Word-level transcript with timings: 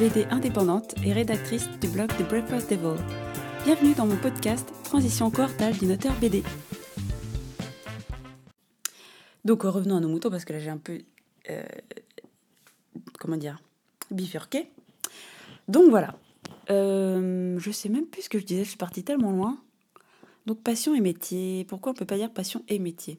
BD 0.00 0.24
indépendante 0.30 0.94
et 1.04 1.12
rédactrice 1.12 1.68
du 1.78 1.88
blog 1.88 2.08
The 2.16 2.26
Breakfast 2.26 2.70
Devil. 2.70 2.98
Bienvenue 3.66 3.92
dans 3.92 4.06
mon 4.06 4.16
podcast 4.16 4.66
Transition 4.82 5.30
cohortale 5.30 5.76
d'une 5.76 5.92
auteur 5.92 6.18
BD. 6.18 6.42
Donc 9.44 9.62
revenons 9.62 9.98
à 9.98 10.00
nos 10.00 10.08
moutons 10.08 10.30
parce 10.30 10.46
que 10.46 10.54
là 10.54 10.58
j'ai 10.58 10.70
un 10.70 10.78
peu... 10.78 11.02
euh, 11.50 11.62
comment 13.18 13.36
dire 13.36 13.60
Bifurqué. 14.10 14.70
Donc 15.68 15.90
voilà. 15.90 16.18
Euh, 16.70 17.58
je 17.58 17.70
sais 17.70 17.90
même 17.90 18.06
plus 18.06 18.22
ce 18.22 18.30
que 18.30 18.38
je 18.38 18.46
disais, 18.46 18.64
je 18.64 18.70
suis 18.70 18.78
partie 18.78 19.04
tellement 19.04 19.32
loin. 19.32 19.62
Donc 20.46 20.62
passion 20.62 20.94
et 20.94 21.02
métier. 21.02 21.66
Pourquoi 21.66 21.92
on 21.92 21.94
peut 21.94 22.06
pas 22.06 22.16
dire 22.16 22.32
passion 22.32 22.64
et 22.68 22.78
métier? 22.78 23.18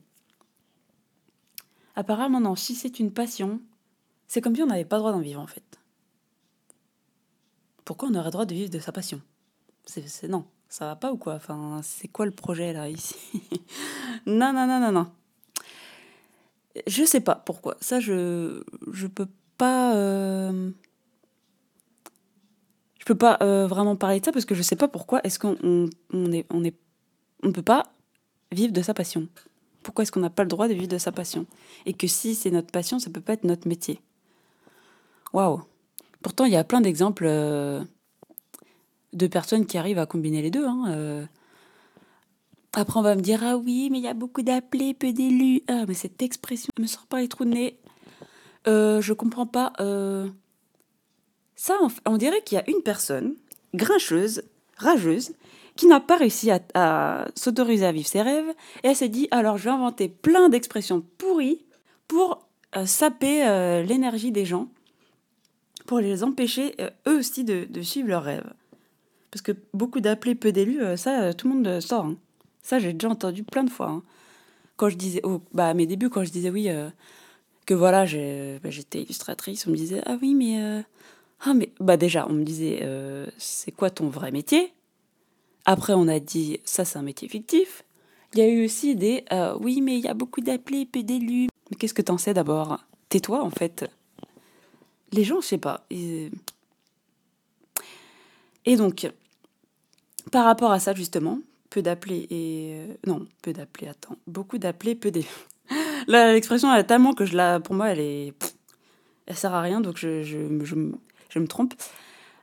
Apparemment 1.95 2.41
non, 2.41 2.55
si 2.55 2.73
c'est 2.73 2.99
une 2.99 3.13
passion, 3.13 3.62
c'est 4.27 4.41
comme 4.41 4.55
si 4.55 4.63
on 4.63 4.68
n'avait 4.68 4.84
pas 4.84 4.95
le 4.95 5.02
droit 5.02 5.12
d'en 5.12 5.20
vivre 5.20 5.41
en 5.41 5.45
fait. 5.45 5.80
Pourquoi 7.91 8.08
on 8.08 8.16
aurait 8.16 8.23
le 8.27 8.31
droit 8.31 8.45
de 8.45 8.54
vivre 8.54 8.70
de 8.70 8.80
sa 8.80 8.94
passion? 8.94 9.20
C'est, 9.84 10.30
non, 10.30 10.45
ça 10.70 10.86
va 10.86 10.95
pas 10.95 11.12
ou 11.12 11.18
quoi? 11.18 11.34
Enfin, 11.34 11.82
c'est 11.84 12.08
quoi 12.08 12.26
le 12.26 12.32
projet 12.32 12.72
là 12.72 12.88
ici? 12.88 13.18
Non, 14.26 14.54
non, 14.54 14.66
non, 14.66 14.80
non, 14.80 14.94
non. 14.94 15.12
Je 16.88 17.04
sais 17.04 17.20
pas 17.20 17.35
pourquoi. 17.35 17.76
Ça, 17.82 17.99
je 17.99 18.63
je 18.94 19.08
peux 19.08 19.27
pas. 19.58 19.94
euh, 19.98 20.72
Je 22.98 23.04
peux 23.04 23.16
pas 23.18 23.38
euh, 23.41 23.68
vraiment 23.68 23.98
parler 23.98 24.21
de 24.21 24.26
ça 24.26 24.32
parce 24.32 24.46
que 24.46 24.55
je 24.55 24.62
sais 24.62 24.77
pas 24.77 24.88
pourquoi. 24.88 25.20
Est-ce 25.26 25.38
qu'on 25.38 25.58
on, 25.62 25.90
on 26.13 26.32
est 26.32 26.46
on 26.49 26.63
est 26.63 26.77
on 27.44 27.52
peut 27.52 27.62
pas 27.62 27.91
vivre 28.54 28.71
de 28.71 28.82
sa 28.82 28.94
passion 28.94 29.27
Pourquoi 29.84 30.04
est-ce 30.04 30.13
qu'on 30.13 30.21
n'a 30.21 30.30
pas 30.30 30.44
le 30.44 30.49
droit 30.49 30.70
de 30.70 30.73
vivre 30.73 30.87
de 30.87 30.98
sa 30.98 31.12
passion? 31.12 31.46
Et 31.85 31.91
que 31.91 32.08
si 32.08 32.35
c'est 32.35 32.52
notre 32.52 32.71
passion, 32.71 32.99
ça 32.99 33.10
peut 33.10 33.20
pas 33.20 33.34
être 33.34 33.43
notre 33.43 33.68
métier. 33.68 33.99
Waouh. 35.34 35.62
Pourtant, 36.22 36.46
il 36.46 36.54
y 36.54 36.58
a 36.58 36.64
plein 36.64 36.82
d'exemples 36.82 37.26
euh, 37.27 37.84
de 39.14 39.27
personnes 39.27 39.66
qui 39.66 39.77
arrivent 39.77 40.00
à 40.00 40.05
combiner 40.05 40.41
les 40.41 40.52
deux. 40.52 40.66
hein, 40.66 40.86
euh. 40.90 41.26
Après, 42.74 43.00
on 43.00 43.04
va 43.04 43.16
me 43.16 43.22
dire 43.22 43.41
ah 43.44 43.58
oui, 43.58 43.90
mais 43.91 43.98
il 43.98 44.04
y 44.04 44.08
a 44.08 44.14
beaucoup 44.14 44.44
d'appelés, 44.44 44.94
peu 44.94 45.12
d'élus. 45.12 45.62
Ah, 45.68 45.86
mais 45.88 45.94
cette 45.94 46.22
expression 46.22 46.70
me 46.80 46.88
sort 46.88 47.05
par 47.05 47.20
les 47.20 47.27
trous 47.27 47.46
de 47.46 47.49
nez. 47.49 47.77
Euh, 48.68 49.02
je 49.02 49.14
comprends 49.14 49.48
pas. 49.48 49.74
euh. 49.80 50.30
Ça, 51.55 51.77
on, 52.05 52.18
dirait 52.18 52.42
qu'il 52.44 52.58
y 52.58 52.62
a 52.62 52.70
une 52.70 52.82
personne 52.82 53.36
grincheuse, 53.76 54.44
rageuse, 54.77 55.34
qui 55.76 55.86
n'a 55.86 55.99
pas 55.99 56.18
réussi 56.18 56.49
à, 56.74 57.27
s'autoriser 57.36 57.86
à 57.86 57.92
vivre 57.92 58.08
ses 58.08 58.22
rêves, 58.22 58.49
et 58.84 58.88
elle 58.88 58.96
s'est 58.96 59.10
dit 59.10 59.27
alors 59.30 59.58
je 59.58 59.66
vais 59.66 59.70
inventer 59.70 60.10
plein 60.10 60.49
d'expressions 60.49 61.05
pourries 61.20 61.64
pour 62.08 62.48
saper 62.86 63.84
l'énergie 63.88 64.31
des 64.31 64.44
gens, 64.44 64.69
pour 65.91 66.00
les 66.00 66.23
empêcher 66.23 66.73
euh, 66.79 66.89
eux 67.06 67.17
aussi 67.17 67.44
de, 67.44 67.67
suivre 67.81 68.07
leurs 68.07 68.23
rêves. 68.23 68.50
Parce 69.29 69.41
que 69.41 69.51
beaucoup 69.73 70.00
d'appelés, 70.00 70.35
peu 70.35 70.53
d'élus, 70.53 70.81
euh, 70.81 70.95
ça, 70.95 71.23
euh, 71.23 71.34
tout 71.34 71.50
le 71.50 71.53
monde 71.56 71.81
sort. 71.81 72.06
hein. 72.06 72.16
Ça, 72.63 72.79
j'ai 72.79 72.94
déjà 72.94 73.09
entendu 73.09 73.44
plein 73.44 73.66
de 73.66 73.69
fois. 73.69 73.89
hein. 73.89 74.03
Quand 74.78 74.88
je 74.88 74.95
disais, 74.95 75.19
oh, 75.25 75.41
bah, 75.53 75.67
à 75.67 75.73
mes 75.73 75.85
débuts, 75.85 76.09
quand 76.09 76.23
je 76.23 76.31
disais 76.31 76.50
oui, 76.50 76.69
que 77.66 77.73
voilà, 77.73 78.06
bah, 78.06 78.69
j'étais 78.69 79.01
illustratrice, 79.01 79.67
on 79.67 79.72
me 79.72 79.75
disait, 79.75 80.01
ah 80.06 80.17
oui, 80.22 80.34
mais. 80.34 80.81
ah, 81.41 81.53
mais. 81.53 81.73
Bah, 81.81 81.97
déjà, 81.97 82.25
on 82.29 82.34
me 82.35 82.45
disait, 82.45 82.88
c'est 83.38 83.73
quoi 83.73 83.89
ton 83.89 84.07
vrai 84.07 84.31
métier? 84.31 84.72
Après, 85.66 85.91
on 85.91 86.07
a 86.07 86.22
dit, 86.22 86.62
ça, 86.63 86.85
c'est 86.85 87.00
un 87.00 87.03
métier 87.03 87.28
fictif. 87.28 87.84
Il 88.34 88.39
y 88.39 88.44
a 88.44 88.47
eu 88.47 88.63
aussi 88.63 88.95
des, 88.95 89.25
oui, 89.59 89.81
mais 89.81 89.97
il 89.97 90.06
y 90.06 90.07
a 90.07 90.13
beaucoup 90.13 90.39
d'appelés, 90.39 90.85
peu 90.85 91.03
d'élus. 91.03 91.50
Mais 91.69 91.75
qu'est-ce 91.75 91.94
que 91.94 92.01
t'en 92.01 92.17
sais 92.17 92.34
d'abord? 92.34 92.79
Tais-toi, 93.09 93.44
en 93.44 93.50
fait. 93.50 93.91
Les 95.12 95.24
gens, 95.24 95.42
je 95.42 95.48
sais 95.48 95.58
pas. 95.58 95.86
ils- 95.90 96.32
Et 98.66 98.76
donc, 98.76 99.12
par 100.32 100.46
rapport 100.46 100.72
à 100.72 100.80
ça, 100.80 100.94
justement, 100.94 101.40
peu 101.70 101.82
d'appelés 101.82 102.28
et. 102.30 102.74
euh, 102.76 102.94
non, 103.08 103.28
peu 103.42 103.54
d'appelés, 103.54 103.88
attends. 103.88 104.16
Beaucoup 104.28 104.58
d'appelés, 104.58 104.96
peu. 104.96 105.12
Là, 106.08 106.34
l'expression, 106.34 106.74
elle 106.74 106.82
est 106.82 106.86
tellement 106.86 107.14
que 107.14 107.26
je 107.26 107.36
la. 107.36 107.60
Pour 107.60 107.76
moi, 107.76 107.90
elle 107.90 108.00
est. 108.00 108.34
Elle 109.28 109.36
sert 109.36 109.54
à 109.54 109.62
rien, 109.62 109.82
donc 109.82 109.98
je, 109.98 110.24
je 110.24 111.40
me 111.40 111.48
trompe. 111.48 111.74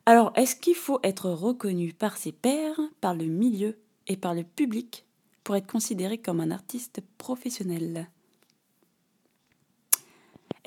Alors, 0.06 0.33
est-ce 0.37 0.56
qu'il 0.56 0.75
faut 0.75 1.00
être 1.03 1.29
reconnu 1.31 1.93
par 1.93 2.17
ses 2.17 2.33
pairs, 2.33 2.81
par 3.00 3.15
le 3.15 3.27
milieu 3.27 3.77
et 4.06 4.17
par 4.17 4.35
le 4.35 4.43
public 4.45 5.05
pour 5.45 5.56
être 5.56 5.71
considéré 5.71 6.19
comme 6.19 6.41
un 6.41 6.50
artiste 6.50 7.03
professionnel? 7.19 8.09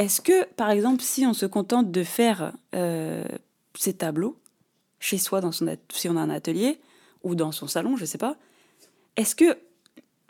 Est-ce 0.01 0.19
que, 0.19 0.45
par 0.55 0.71
exemple, 0.71 1.03
si 1.03 1.27
on 1.27 1.35
se 1.35 1.45
contente 1.45 1.91
de 1.91 2.03
faire 2.03 2.53
euh, 2.73 3.23
ses 3.75 3.93
tableaux 3.93 4.35
chez 4.99 5.19
soi, 5.19 5.41
dans 5.41 5.51
son 5.51 5.77
si 5.93 6.09
on 6.09 6.17
a 6.17 6.21
un 6.21 6.31
atelier, 6.31 6.81
ou 7.21 7.35
dans 7.35 7.51
son 7.51 7.67
salon, 7.67 7.97
je 7.97 8.05
sais 8.05 8.17
pas, 8.17 8.35
est-ce 9.15 9.35
que 9.35 9.59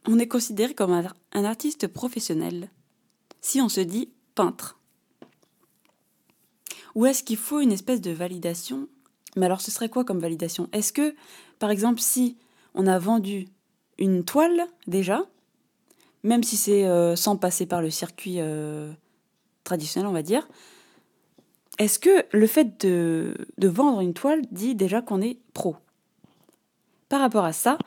on 0.05 0.19
est 0.19 0.27
considéré 0.27 0.73
comme 0.73 0.91
un, 0.91 1.05
un 1.31 1.45
artiste 1.45 1.87
professionnel 1.87 2.69
si 3.39 3.61
on 3.61 3.69
se 3.69 3.79
dit 3.79 4.09
peintre? 4.35 4.77
Ou 6.93 7.05
est-ce 7.05 7.23
qu'il 7.23 7.37
faut 7.37 7.61
une 7.61 7.71
espèce 7.71 8.01
de 8.01 8.11
validation? 8.11 8.89
Mais 9.37 9.45
alors, 9.45 9.61
ce 9.61 9.71
serait 9.71 9.87
quoi 9.87 10.03
comme 10.03 10.19
validation? 10.19 10.67
Est-ce 10.73 10.91
que, 10.91 11.15
par 11.59 11.71
exemple, 11.71 12.01
si 12.01 12.35
on 12.73 12.87
a 12.87 12.99
vendu 12.99 13.47
une 13.97 14.25
toile 14.25 14.67
déjà, 14.87 15.25
même 16.23 16.43
si 16.43 16.57
c'est 16.57 16.83
euh, 16.85 17.15
sans 17.15 17.37
passer 17.37 17.65
par 17.65 17.81
le 17.81 17.89
circuit 17.89 18.41
euh, 18.41 18.91
traditionnel, 19.63 20.07
on 20.07 20.13
va 20.13 20.23
dire, 20.23 20.47
est-ce 21.77 21.99
que 21.99 22.25
le 22.31 22.47
fait 22.47 22.85
de, 22.85 23.35
de 23.57 23.67
vendre 23.67 24.01
une 24.01 24.13
toile 24.13 24.41
dit 24.51 24.75
déjà 24.75 25.01
qu'on 25.01 25.21
est 25.21 25.39
pro? 25.53 25.75
Par 27.09 27.21
rapport 27.21 27.43
à 27.43 27.53
ça, 27.53 27.77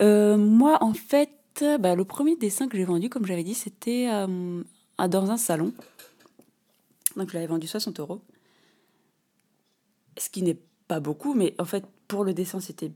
euh, 0.00 0.36
moi, 0.36 0.78
en 0.82 0.94
fait, 0.94 1.30
bah, 1.78 1.94
le 1.94 2.04
premier 2.04 2.36
dessin 2.36 2.68
que 2.68 2.76
j'ai 2.76 2.84
vendu, 2.84 3.08
comme 3.08 3.26
j'avais 3.26 3.44
dit, 3.44 3.54
c'était 3.54 4.08
euh, 4.10 4.62
dans 5.08 5.30
un 5.30 5.36
salon. 5.36 5.72
Donc, 7.16 7.28
je 7.28 7.34
l'avais 7.34 7.46
vendu 7.46 7.66
60 7.66 8.00
euros. 8.00 8.20
Ce 10.18 10.28
qui 10.28 10.42
n'est 10.42 10.58
pas 10.88 11.00
beaucoup, 11.00 11.34
mais 11.34 11.54
en 11.58 11.64
fait, 11.64 11.84
pour 12.08 12.24
le 12.24 12.34
dessin, 12.34 12.60
c'était 12.60 12.90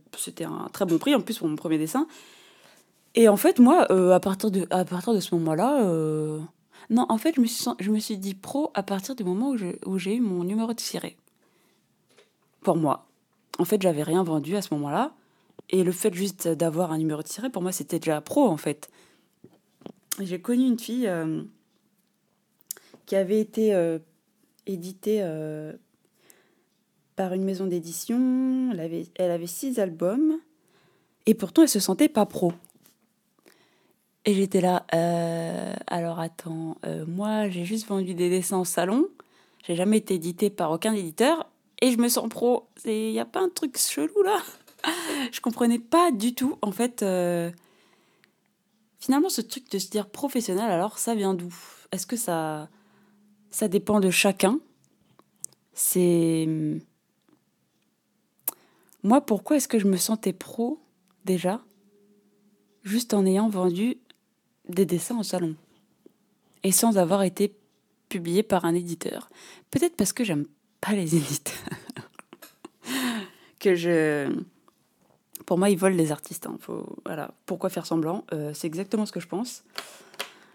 un 0.44 0.68
très 0.72 0.84
bon 0.84 0.98
prix, 0.98 1.14
en 1.14 1.20
plus 1.20 1.38
pour 1.38 1.48
mon 1.48 1.56
premier 1.56 1.78
dessin. 1.78 2.06
Et 3.14 3.28
en 3.28 3.36
fait, 3.36 3.58
moi, 3.58 3.86
euh, 3.90 4.12
à, 4.12 4.20
partir 4.20 4.50
de, 4.50 4.66
à 4.70 4.84
partir 4.84 5.14
de 5.14 5.20
ce 5.20 5.34
moment-là, 5.36 5.82
non, 6.91 7.06
en 7.09 7.19
fait, 7.19 7.34
je 7.37 7.41
me, 7.41 7.47
suis, 7.47 7.64
je 7.81 7.91
me 7.91 7.98
suis 7.98 8.19
dit 8.19 8.34
pro 8.34 8.70
à 8.75 8.82
partir 8.82 9.14
du 9.16 9.25
moment 9.25 9.50
où 9.50 9.56
je- 9.56 9.76
où 9.87 9.98
j'ai 9.98 10.16
eu 10.16 10.20
mon 10.20 10.44
numéro 10.44 10.72
de 10.72 10.81
ciré. 10.81 11.16
Pour 12.62 12.76
moi. 12.76 13.06
En 13.59 13.64
fait, 13.64 13.81
j'avais 13.81 14.03
rien 14.03 14.22
vendu 14.22 14.56
à 14.56 14.62
ce 14.62 14.72
moment-là. 14.75 15.14
Et 15.70 15.82
le 15.82 15.92
fait 15.92 16.14
juste 16.14 16.47
d'avoir 16.48 16.92
un 16.92 16.98
numéro 16.98 17.22
de 17.22 17.26
tiré, 17.26 17.50
pour 17.50 17.62
moi, 17.62 17.72
c'était 17.72 17.98
déjà 17.98 18.20
pro, 18.20 18.47
en 18.47 18.56
fait. 18.56 18.88
J'ai 20.20 20.41
connu 20.41 20.66
une 20.66 20.78
fille 20.78 21.06
euh, 21.09 21.42
qui 23.06 23.16
avait 23.16 23.41
été 23.41 23.75
euh, 23.75 23.98
éditée 24.66 25.19
euh, 25.22 25.72
par 27.16 27.32
une 27.32 27.44
maison 27.44 27.66
d'édition. 27.66 28.70
Elle 28.72 28.81
avait, 28.81 29.06
elle 29.16 29.31
avait 29.31 29.47
six 29.47 29.78
albums. 29.78 30.38
Et 31.26 31.34
pourtant, 31.34 31.62
elle 31.62 31.69
se 31.69 31.81
sentait 31.81 32.08
pas 32.08 32.26
pro. 32.26 32.53
Et 34.28 34.34
j'étais 34.34 34.60
là, 34.60 34.84
euh, 34.92 35.72
alors 35.87 36.19
attends, 36.19 36.76
euh, 36.84 37.06
moi, 37.06 37.48
j'ai 37.48 37.64
juste 37.64 37.87
vendu 37.87 38.12
des 38.12 38.28
dessins 38.28 38.59
au 38.59 38.64
salon. 38.64 39.06
J'ai 39.64 39.76
jamais 39.76 39.98
été 39.98 40.14
éditée 40.14 40.50
par 40.50 40.72
aucun 40.72 40.92
éditeur. 40.92 41.48
Et 41.81 41.92
je 41.92 41.98
me 41.98 42.09
sens 42.09 42.28
pro. 42.28 42.66
Il 42.84 43.12
n'y 43.12 43.20
a 43.20 43.25
pas 43.25 43.41
un 43.41 43.48
truc 43.48 43.78
chelou, 43.78 44.22
là? 44.25 44.42
Je 45.32 45.41
comprenais 45.41 45.78
pas 45.78 46.10
du 46.10 46.34
tout 46.34 46.59
en 46.62 46.70
fait 46.70 47.03
euh, 47.03 47.50
finalement 48.99 49.28
ce 49.28 49.40
truc 49.40 49.70
de 49.70 49.78
se 49.78 49.90
dire 49.90 50.08
professionnel 50.08 50.70
alors 50.70 50.99
ça 50.99 51.14
vient 51.14 51.34
d'où? 51.34 51.52
Est-ce 51.90 52.06
que 52.06 52.17
ça 52.17 52.69
ça 53.50 53.67
dépend 53.67 53.99
de 53.99 54.11
chacun? 54.11 54.61
C'est 55.73 56.46
moi 59.02 59.20
pourquoi 59.20 59.56
est-ce 59.56 59.67
que 59.67 59.78
je 59.78 59.87
me 59.87 59.96
sentais 59.96 60.32
pro 60.32 60.78
déjà 61.25 61.61
juste 62.84 63.12
en 63.12 63.26
ayant 63.26 63.49
vendu 63.49 63.99
des 64.68 64.86
dessins 64.86 65.18
au 65.18 65.22
salon 65.22 65.54
et 66.62 66.72
sans 66.72 66.98
avoir 66.98 67.22
été 67.22 67.54
publié 68.08 68.42
par 68.42 68.64
un 68.64 68.74
éditeur 68.74 69.28
peut-être 69.70 69.96
parce 69.96 70.12
que 70.12 70.24
j'aime 70.24 70.46
pas 70.80 70.92
les 70.92 71.14
éditeurs 71.16 71.54
que 73.58 73.74
je 73.74 74.30
pour 75.46 75.58
moi, 75.58 75.70
ils 75.70 75.78
volent 75.78 75.96
les 75.96 76.10
artistes. 76.12 76.46
hein. 76.46 76.58
Faut, 76.60 76.84
voilà. 77.04 77.30
Pourquoi 77.46 77.70
faire 77.70 77.86
semblant? 77.86 78.24
Euh, 78.32 78.50
C'est 78.52 78.66
exactement 78.66 79.06
ce 79.06 79.12
que 79.12 79.20
je 79.20 79.28
pense. 79.28 79.62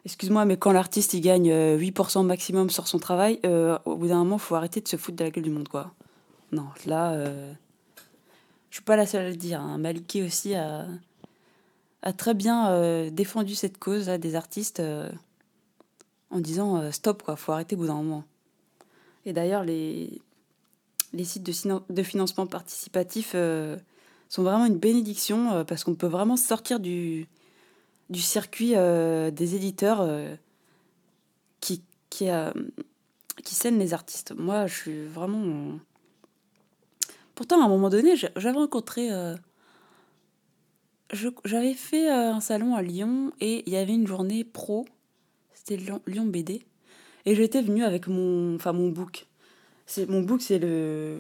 Excuse-moi, 0.04 0.46
mais 0.46 0.58
quand 0.58 0.72
l'artiste 0.72 1.14
il 1.14 1.22
gagne 1.22 1.52
euh, 1.52 1.78
8% 1.78 2.26
maximum 2.26 2.70
sur 2.70 2.88
son 2.88 3.00
travail, 3.00 3.40
euh, 3.46 3.78
au 3.86 3.96
bout 3.96 4.08
d'un 4.08 4.18
moment, 4.18 4.38
faut 4.38 4.56
arrêter 4.56 4.82
de 4.82 4.88
se 4.88 4.98
foutre 4.98 5.18
de 5.18 5.24
la 5.24 5.32
gueule 5.32 5.44
du 5.44 5.50
monde, 5.50 5.70
quoi. 5.70 5.94
Non, 6.52 6.68
là, 6.86 7.14
euh, 7.14 7.54
je 8.70 8.76
suis 8.76 8.84
pas 8.84 8.98
la 8.98 9.06
seule 9.06 9.26
à 9.26 9.30
le 9.30 9.36
dire. 9.36 9.62
Hein. 9.62 9.78
Maliki 9.78 10.24
aussi 10.24 10.56
a, 10.56 10.88
a 12.02 12.14
très 12.14 12.34
bien 12.34 12.70
euh, 12.72 13.10
défendu 13.10 13.56
cette 13.56 13.78
cause 13.78 14.08
là, 14.08 14.18
des 14.18 14.36
artistes 14.36 14.80
euh, 14.80 15.12
en 16.30 16.40
disant 16.40 16.78
euh, 16.78 16.92
stop, 16.92 17.24
quoi. 17.24 17.36
Faut 17.36 17.52
arrêter 17.52 17.76
au 17.76 17.80
bout 17.80 17.88
d'un 17.88 17.96
moment. 17.96 18.24
Et 19.26 19.34
d'ailleurs, 19.34 19.64
les 19.64 20.22
les 21.14 21.26
sites 21.26 21.44
de, 21.44 22.04
financement 22.04 22.48
participatif 22.48 23.36
sont 24.30 24.44
vraiment 24.44 24.66
une 24.66 24.78
bénédiction 24.78 25.66
parce 25.66 25.84
qu'on 25.84 25.94
peut 25.94 26.08
vraiment 26.08 26.38
sortir 26.38 26.80
du, 26.80 27.28
du 28.10 28.22
circuit 28.22 28.76
des 28.76 29.56
éditeurs 29.56 30.08
qui, 31.60 31.84
qui, 32.10 32.30
qui 33.44 33.56
scènent 33.56 33.78
les 33.78 33.94
artistes. 33.94 34.34
Moi, 34.38 34.68
je 34.68 34.74
suis 34.74 35.06
vraiment. 35.06 35.80
Pourtant, 37.36 37.62
à 37.62 37.66
un 37.66 37.70
moment 37.70 37.90
donné, 37.90 38.16
j'avais 38.16 38.52
rencontré. 38.52 39.10
J'avais 41.12 41.74
fait 41.74 42.10
un 42.10 42.40
salon 42.40 42.76
à 42.76 42.82
Lyon 42.82 43.34
et 43.42 43.64
il 43.66 43.74
y 43.74 43.78
avait 43.78 43.94
une 43.94 44.08
journée 44.08 44.44
pro. 44.44 44.86
C'était 45.54 45.78
Lyon, 46.08 46.26
BD. 46.26 46.66
Et 47.26 47.36
j'étais 47.36 47.62
venue 47.62 47.84
avec 47.84 48.08
mon, 48.08 48.56
enfin, 48.56 48.72
mon 48.72 48.90
book. 48.90 49.28
C'est, 49.86 50.08
mon 50.08 50.22
book, 50.22 50.42
c'est 50.42 50.60
le, 50.60 51.20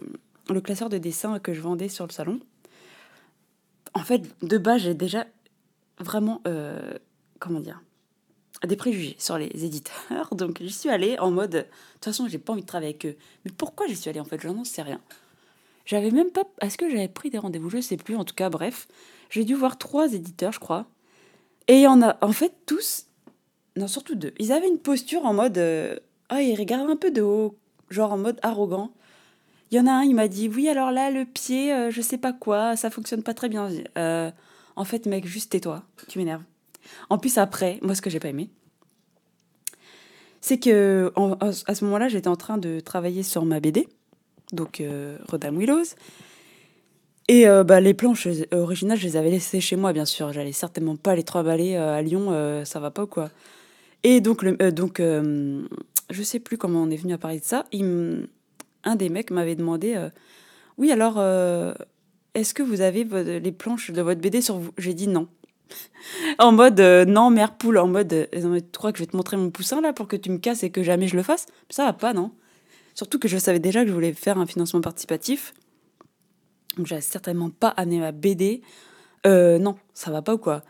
classeur 0.63 0.89
de 0.89 0.97
dessins 0.97 1.39
que 1.39 1.53
je 1.53 1.61
vendais 1.61 1.89
sur 1.89 2.07
le 2.07 2.11
salon. 2.11 2.39
En 3.93 4.03
fait, 4.03 4.23
de 4.41 4.57
base, 4.57 4.83
j'ai 4.83 4.93
déjà 4.93 5.27
vraiment, 5.99 6.41
euh, 6.47 6.93
comment 7.39 7.59
dire, 7.59 7.81
des 8.65 8.77
préjugés 8.77 9.15
sur 9.19 9.37
les 9.37 9.65
éditeurs. 9.65 10.29
Donc, 10.31 10.59
j'y 10.61 10.71
suis 10.71 10.89
allée 10.89 11.19
en 11.19 11.31
mode, 11.31 11.51
de 11.51 11.65
toute 11.95 12.05
façon, 12.05 12.27
j'ai 12.27 12.39
pas 12.39 12.53
envie 12.53 12.61
de 12.61 12.67
travailler 12.67 12.91
avec 12.91 13.05
eux. 13.05 13.17
Mais 13.43 13.51
pourquoi 13.51 13.87
j'y 13.87 13.95
suis 13.95 14.09
allée 14.09 14.21
en 14.21 14.25
fait? 14.25 14.39
Je 14.39 14.47
n'en 14.47 14.63
sais 14.63 14.81
rien. 14.81 15.01
J'avais 15.85 16.11
même 16.11 16.31
pas. 16.31 16.43
Est-ce 16.61 16.77
que 16.77 16.89
j'avais 16.89 17.07
pris 17.07 17.29
des 17.29 17.37
rendez-vous? 17.37 17.69
Je 17.69 17.81
sais 17.81 17.97
plus. 17.97 18.15
En 18.15 18.23
tout 18.23 18.35
cas, 18.35 18.49
bref, 18.49 18.87
j'ai 19.29 19.43
dû 19.43 19.55
voir 19.55 19.77
trois 19.77 20.13
éditeurs, 20.13 20.51
je 20.51 20.59
crois. 20.59 20.87
Et 21.67 21.75
il 21.75 21.81
y 21.81 21.87
en 21.87 22.01
a, 22.01 22.17
en 22.21 22.31
fait, 22.31 22.53
tous, 22.65 23.05
non, 23.77 23.87
surtout 23.87 24.15
deux. 24.15 24.33
Ils 24.39 24.51
avaient 24.51 24.67
une 24.67 24.79
posture 24.79 25.25
en 25.25 25.33
mode. 25.33 25.57
Euh, 25.57 25.97
ah, 26.29 26.41
ils 26.41 26.55
regardent 26.55 26.89
un 26.89 26.95
peu 26.95 27.11
de 27.11 27.21
haut, 27.21 27.57
genre 27.89 28.11
en 28.11 28.17
mode 28.17 28.39
arrogant. 28.41 28.91
Il 29.71 29.77
y 29.77 29.79
en 29.79 29.87
a 29.87 29.91
un, 29.91 30.03
il 30.03 30.15
m'a 30.15 30.27
dit 30.27 30.49
Oui, 30.49 30.67
alors 30.67 30.91
là, 30.91 31.11
le 31.11 31.25
pied, 31.25 31.73
euh, 31.73 31.91
je 31.91 32.01
sais 32.01 32.17
pas 32.17 32.33
quoi, 32.33 32.75
ça 32.75 32.89
fonctionne 32.89 33.23
pas 33.23 33.33
très 33.33 33.49
bien. 33.49 33.69
Euh, 33.97 34.31
en 34.75 34.83
fait, 34.83 35.05
mec, 35.05 35.25
juste 35.25 35.51
tais-toi, 35.51 35.83
tu 36.07 36.19
m'énerves. 36.19 36.43
En 37.09 37.17
plus, 37.17 37.37
après, 37.37 37.79
moi, 37.81 37.95
ce 37.95 38.01
que 38.01 38.09
j'ai 38.09 38.19
pas 38.19 38.29
aimé, 38.29 38.49
c'est 40.41 40.59
que 40.59 41.13
à 41.67 41.75
ce 41.75 41.85
moment-là, 41.85 42.09
j'étais 42.09 42.27
en 42.27 42.35
train 42.35 42.57
de 42.57 42.79
travailler 42.79 43.23
sur 43.23 43.45
ma 43.45 43.59
BD, 43.59 43.87
donc 44.51 44.81
Rodam 45.27 45.57
Willows. 45.57 45.95
Et 47.27 47.45
bah, 47.65 47.79
les 47.79 47.93
planches 47.93 48.27
originales, 48.51 48.97
je 48.97 49.05
les 49.05 49.15
avais 49.15 49.29
laissées 49.29 49.61
chez 49.61 49.75
moi, 49.75 49.93
bien 49.93 50.05
sûr. 50.05 50.33
J'allais 50.33 50.51
certainement 50.51 50.95
pas 50.95 51.15
les 51.15 51.23
trois 51.23 51.43
balais 51.43 51.75
à 51.75 52.01
Lyon, 52.01 52.63
ça 52.65 52.79
va 52.79 52.91
pas 52.91 53.03
ou 53.03 53.07
quoi. 53.07 53.29
Et 54.03 54.21
donc, 54.21 54.41
le, 54.43 54.57
euh, 54.61 54.71
donc 54.71 54.99
euh, 54.99 55.63
je 56.09 56.23
sais 56.23 56.39
plus 56.39 56.57
comment 56.57 56.81
on 56.81 56.89
est 56.89 56.97
venu 56.97 57.13
à 57.13 57.17
parler 57.17 57.39
de 57.39 57.45
ça. 57.45 57.65
Un 58.83 58.95
des 58.95 59.09
mecs 59.09 59.31
m'avait 59.31 59.55
demandé 59.55 59.93
euh, 59.95 60.09
Oui, 60.77 60.91
alors, 60.91 61.21
est-ce 62.33 62.53
que 62.53 62.63
vous 62.63 62.81
avez 62.81 63.03
les 63.39 63.51
planches 63.51 63.91
de 63.91 64.01
votre 64.01 64.21
BD 64.21 64.41
sur 64.41 64.57
vous? 64.57 64.71
J'ai 64.77 64.93
dit 64.93 65.07
non. 65.07 65.27
en 66.39 66.51
mode 66.51 66.81
non, 66.81 67.29
mère 67.29 67.55
poule, 67.55 67.77
en 67.77 67.87
mode 67.87 68.27
tu 68.31 68.77
crois 68.77 68.91
que 68.91 68.97
je 68.97 69.03
vais 69.03 69.11
te 69.11 69.15
montrer 69.15 69.37
mon 69.37 69.51
poussin 69.51 69.79
là 69.81 69.93
pour 69.93 70.07
que 70.07 70.17
tu 70.17 70.29
me 70.29 70.37
casses 70.37 70.63
et 70.63 70.71
que 70.71 70.83
jamais 70.83 71.07
je 71.07 71.15
le 71.15 71.23
fasse? 71.23 71.45
Ça 71.69 71.85
va 71.85 71.93
pas, 71.93 72.13
non 72.13 72.31
Surtout 72.95 73.19
que 73.19 73.27
je 73.27 73.37
savais 73.37 73.59
déjà 73.59 73.83
que 73.83 73.89
je 73.89 73.93
voulais 73.93 74.13
faire 74.13 74.37
un 74.37 74.45
financement 74.45 74.81
participatif. 74.81 75.53
Donc, 76.77 76.87
j'avais 76.87 77.01
certainement 77.01 77.49
pas 77.49 77.69
amené 77.69 77.99
ma 77.99 78.11
BD. 78.11 78.61
non, 79.25 79.75
ça 79.93 80.11
va 80.11 80.21
pas 80.21 80.35
ou 80.35 80.37
quoi? 80.37 80.63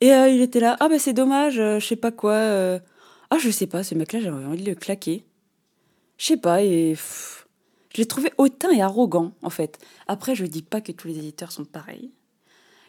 Et 0.00 0.12
euh, 0.12 0.28
il 0.28 0.40
était 0.40 0.60
là, 0.60 0.76
ah 0.80 0.88
bah 0.88 0.98
c'est 0.98 1.12
dommage, 1.12 1.58
euh, 1.58 1.78
je 1.78 1.86
sais 1.86 1.96
pas 1.96 2.10
quoi. 2.10 2.32
Euh. 2.32 2.78
Ah 3.30 3.38
je 3.38 3.50
sais 3.50 3.66
pas, 3.66 3.84
ce 3.84 3.94
mec-là, 3.94 4.20
j'avais 4.20 4.44
envie 4.44 4.62
de 4.62 4.70
le 4.70 4.74
claquer. 4.74 5.24
Je 6.16 6.26
sais 6.26 6.36
pas, 6.36 6.62
et 6.62 6.94
je 7.94 7.98
l'ai 7.98 8.06
trouvé 8.06 8.32
hautain 8.38 8.70
et 8.70 8.82
arrogant, 8.82 9.32
en 9.42 9.50
fait. 9.50 9.78
Après, 10.08 10.34
je 10.34 10.46
dis 10.46 10.62
pas 10.62 10.80
que 10.80 10.92
tous 10.92 11.08
les 11.08 11.18
éditeurs 11.18 11.52
sont 11.52 11.64
pareils. 11.64 12.10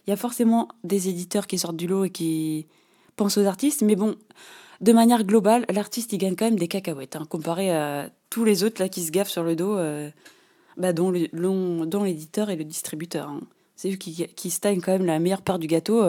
Il 0.06 0.10
y 0.10 0.14
a 0.14 0.18
forcément 0.18 0.70
des 0.84 1.10
éditeurs 1.10 1.48
qui 1.48 1.58
sortent 1.60 1.78
du 1.78 1.88
lot 1.88 2.06
et 2.06 2.10
qui 2.10 2.68
pensent 3.18 3.38
aux 3.38 3.46
artistes, 3.46 3.82
mais 3.84 3.96
bon, 3.96 4.16
de 4.80 4.94
manière 4.94 5.24
globale, 5.24 5.66
l'artiste, 5.70 6.14
il 6.14 6.18
gagne 6.18 6.36
quand 6.36 6.46
même 6.46 6.60
des 6.60 6.68
cacahuètes, 6.68 7.16
hein, 7.16 7.26
comparé 7.30 7.72
à 7.72 8.10
tous 8.32 8.44
les 8.44 8.64
autres 8.64 8.82
là 8.82 8.90
qui 8.90 9.04
se 9.04 9.12
gaffent 9.12 9.30
sur 9.30 9.44
le 9.44 9.56
dos, 9.56 9.78
bah, 10.78 10.94
dont 10.94 11.12
l'éditeur 11.12 12.50
et 12.50 12.56
le 12.56 12.64
distributeur. 12.64 13.30
Hein. 13.30 13.42
C'est 13.76 13.92
eux 13.92 13.98
qui, 13.98 14.26
qui 14.28 14.50
stagnent 14.50 14.82
quand 14.82 14.94
même 14.94 15.06
la 15.06 15.20
meilleure 15.20 15.44
part 15.44 15.60
du 15.60 15.68
gâteau. 15.68 16.02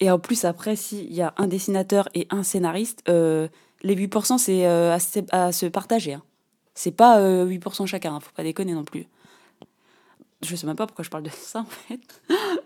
Et 0.00 0.10
en 0.10 0.18
plus, 0.18 0.44
après, 0.44 0.76
s'il 0.76 1.12
y 1.12 1.22
a 1.22 1.34
un 1.38 1.46
dessinateur 1.46 2.08
et 2.14 2.26
un 2.30 2.42
scénariste, 2.42 3.02
euh, 3.08 3.48
les 3.82 3.96
8%, 3.96 4.38
c'est 4.38 4.66
euh, 4.66 4.96
à, 5.30 5.52
se 5.52 5.66
partager. 5.66 6.14
Hein. 6.14 6.22
C'est 6.74 6.92
pas 6.92 7.20
8% 7.20 7.82
euh, 7.82 7.86
chacun, 7.86 8.14
hein, 8.14 8.20
faut 8.20 8.32
pas 8.34 8.42
déconner 8.42 8.74
non 8.74 8.84
plus. 8.84 9.06
Je 10.42 10.54
sais 10.54 10.66
même 10.66 10.76
pas 10.76 10.86
pourquoi 10.86 11.04
je 11.04 11.10
parle 11.10 11.22
de 11.22 11.30
ça, 11.34 11.60
en 11.60 11.64
fait. 11.64 12.00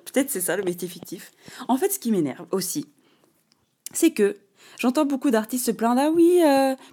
Peut-être 0.05 0.31
c'est 0.31 0.41
ça 0.41 0.57
le 0.57 0.65
métier 0.65 0.89
fictif. 0.89 1.31
En 1.69 1.77
fait, 1.77 1.91
ce 1.91 1.99
qui 1.99 2.11
m'énerve 2.11 2.47
aussi, 2.51 2.87
c'est 3.93 4.11
que 4.11 4.37
j'entends 4.79 5.05
beaucoup 5.05 5.31
d'artistes 5.31 5.67
se 5.67 5.71
plaindre 5.71 6.01
Ah 6.05 6.11
oui, 6.11 6.41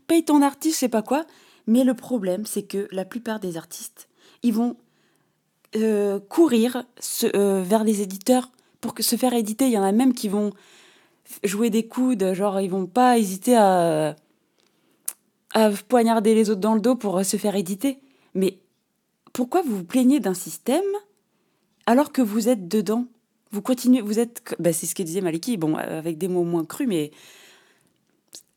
paye 0.08 0.24
ton 0.24 0.42
artiste, 0.42 0.76
je 0.76 0.80
sais 0.80 0.90
pas 0.90 1.02
quoi. 1.02 1.26
Mais 1.68 1.84
le 1.84 1.94
problème, 1.94 2.46
c'est 2.46 2.64
que 2.64 2.88
la 2.92 3.06
plupart 3.06 3.40
des 3.40 3.58
artistes, 3.58 4.08
ils 4.44 4.54
vont 4.54 4.78
courir 6.30 6.84
vers 7.34 7.84
les 7.84 8.02
éditeurs 8.02 8.52
pour 8.82 8.94
se 9.00 9.16
faire 9.16 9.34
éditer. 9.34 9.66
Il 9.66 9.74
y 9.74 9.78
en 9.78 9.84
a 9.84 9.92
même 9.92 10.14
qui 10.14 10.30
vont 10.30 10.54
jouer 11.44 11.70
des 11.70 11.88
coudes, 11.88 12.34
genre 12.34 12.62
ils 12.62 12.70
vont 12.70 12.86
pas 12.86 13.18
hésiter 13.18 13.56
à, 13.56 14.16
à 15.54 15.70
poignarder 15.90 16.36
les 16.36 16.50
autres 16.50 16.62
dans 16.62 16.76
le 16.76 16.80
dos 16.82 16.96
pour 16.96 17.24
se 17.26 17.38
faire 17.38 17.56
éditer. 17.56 18.00
Mais 18.34 18.60
pourquoi 19.34 19.62
vous 19.62 19.78
vous 19.78 19.84
plaignez 19.84 20.20
d'un 20.20 20.34
système 20.34 20.84
alors 21.86 22.12
que 22.12 22.22
vous 22.22 22.50
êtes 22.50 22.68
dedans? 22.68 23.06
Vous 23.52 23.62
continuez, 23.62 24.02
vous 24.02 24.20
êtes. 24.20 24.56
Bah, 24.60 24.74
c'est 24.74 24.86
ce 24.86 24.96
que 24.96 25.04
disait 25.04 25.22
Maliki, 25.22 25.58
bon, 25.58 25.76
avec 25.76 26.18
des 26.18 26.28
mots 26.28 26.44
moins 26.44 26.66
crus, 26.66 26.88
mais. 26.88 27.12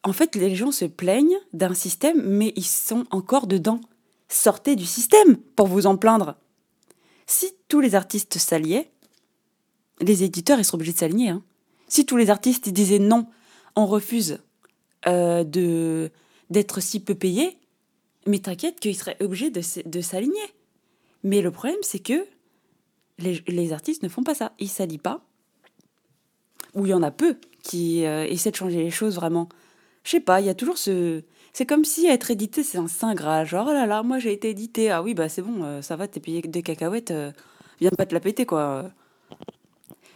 En 0.02 0.12
fait, 0.12 0.34
les 0.34 0.54
gens 0.54 0.72
se 0.72 0.84
plaignent 0.84 1.38
d'un 1.52 1.74
système, 1.74 2.22
mais 2.22 2.52
ils 2.56 2.64
sont 2.64 3.04
encore 3.10 3.46
dedans. 3.46 3.80
Sortez 4.28 4.76
du 4.76 4.86
système 4.86 5.36
pour 5.36 5.66
vous 5.66 5.86
en 5.86 5.96
plaindre. 5.96 6.36
Si 7.26 7.52
tous 7.68 7.80
les 7.80 7.94
artistes 7.94 8.38
s'alliaient, 8.38 8.90
les 10.00 10.24
éditeurs, 10.24 10.58
ils 10.58 10.64
sont 10.64 10.76
obligés 10.76 10.92
de 10.92 10.98
s'aligner. 10.98 11.28
Hein. 11.28 11.42
Si 11.88 12.06
tous 12.06 12.16
les 12.16 12.30
artistes 12.30 12.68
disaient 12.70 12.98
non, 12.98 13.26
on 13.76 13.86
refuse 13.86 14.38
euh, 15.06 15.44
d'être 16.48 16.80
si 16.80 17.00
peu 17.00 17.14
payés, 17.14 17.58
mais 18.26 18.38
t'inquiète 18.38 18.80
qu'ils 18.80 18.96
seraient 18.96 19.16
obligés 19.20 19.50
de, 19.50 20.00
s'aligner. 20.00 20.54
Mais 21.24 21.42
le 21.42 21.50
problème, 21.50 21.78
c'est 21.82 21.98
que 21.98 22.26
les, 23.18 23.72
artistes 23.72 24.02
ne 24.02 24.08
font 24.08 24.22
pas 24.22 24.34
ça. 24.34 24.52
Ils 24.58 24.68
s'allient 24.68 24.98
pas. 24.98 25.24
Ou 26.74 26.86
il 26.86 26.90
y 26.90 26.94
en 26.94 27.02
a 27.02 27.10
peu 27.10 27.36
qui 27.62 28.04
euh, 28.04 28.24
essaient 28.24 28.50
de 28.50 28.56
changer 28.56 28.82
les 28.82 28.90
choses 28.90 29.16
vraiment. 29.16 29.48
Je 30.04 30.10
sais 30.10 30.20
pas, 30.20 30.40
il 30.40 30.46
y 30.46 30.50
a 30.50 30.54
toujours 30.54 30.78
ce... 30.78 31.22
C'est 31.52 31.66
comme 31.66 31.84
si 31.84 32.06
être 32.06 32.30
édité, 32.30 32.62
c'est 32.62 32.78
un 32.78 32.88
saint 32.88 33.14
gras. 33.14 33.44
Genre, 33.44 33.66
oh 33.68 33.72
là 33.72 33.86
là, 33.86 34.02
moi 34.02 34.18
j'ai 34.18 34.32
été 34.32 34.50
édité. 34.50 34.90
Ah 34.90 35.02
oui, 35.02 35.14
bah 35.14 35.28
c'est 35.28 35.42
bon, 35.42 35.64
euh, 35.64 35.82
ça 35.82 35.96
va, 35.96 36.06
t'es 36.06 36.20
payé 36.20 36.42
des 36.42 36.62
cacahuètes. 36.62 37.12
viens 37.80 37.90
pas 37.90 38.06
te 38.06 38.14
la 38.14 38.20
péter, 38.20 38.46
quoi. 38.46 38.90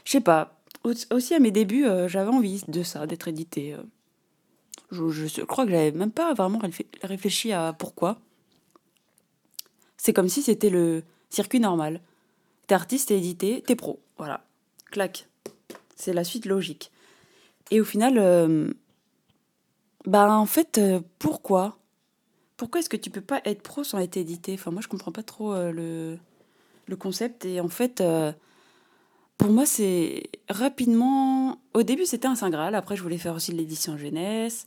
Je 0.04 0.12
sais 0.12 0.20
pas. 0.20 0.60
Aussi 0.84 1.34
à 1.34 1.38
mes 1.38 1.50
débuts, 1.50 1.86
euh, 1.86 2.08
j'avais 2.08 2.30
envie 2.30 2.62
de 2.68 2.82
ça, 2.82 3.06
d'être 3.06 3.28
édité. 3.28 3.72
Euh. 3.72 3.82
Je, 4.90 5.42
crois 5.42 5.64
que 5.64 5.70
j'avais 5.70 5.92
même 5.92 6.12
pas 6.12 6.34
vraiment 6.34 6.60
réfléchi 7.02 7.52
à 7.52 7.72
pourquoi. 7.72 8.20
C'est 9.96 10.12
comme 10.12 10.28
si 10.28 10.42
c'était 10.42 10.68
le 10.68 11.02
circuit 11.30 11.58
normal. 11.58 12.02
T'es 12.66 12.74
artiste, 12.74 13.08
t'es 13.08 13.16
édité, 13.16 13.62
t'es 13.66 13.76
pro. 13.76 14.00
Voilà. 14.18 14.44
Clac. 14.90 15.26
C'est 15.96 16.12
la 16.12 16.22
suite 16.22 16.44
logique. 16.44 16.92
Et 17.70 17.80
au 17.80 17.84
final, 17.84 18.18
euh, 18.18 18.70
bah 20.06 20.30
en 20.30 20.46
fait, 20.46 20.80
pourquoi? 21.18 21.78
Pourquoi 22.56 22.80
est-ce 22.80 22.88
que 22.88 22.96
tu 22.96 23.10
peux 23.10 23.20
pas 23.20 23.40
être 23.44 23.62
pro 23.62 23.84
sans 23.84 23.98
être 23.98 24.16
édité? 24.16 24.54
Enfin, 24.54 24.70
moi, 24.70 24.80
je 24.80 24.88
comprends 24.88 25.12
pas 25.12 25.22
trop 25.22 25.54
le, 25.54 26.18
le 26.86 26.96
concept. 26.96 27.44
Et 27.44 27.60
en 27.60 27.68
fait, 27.68 28.02
pour 29.38 29.50
moi, 29.50 29.66
c'est 29.66 30.22
rapidement. 30.48 31.58
Au 31.74 31.82
début, 31.82 32.06
c'était 32.06 32.28
un 32.28 32.34
Saint 32.34 32.50
Graal. 32.50 32.74
Après, 32.74 32.96
je 32.96 33.02
voulais 33.02 33.18
faire 33.18 33.34
aussi 33.34 33.52
de 33.52 33.56
l'édition 33.56 33.96
jeunesse. 33.98 34.66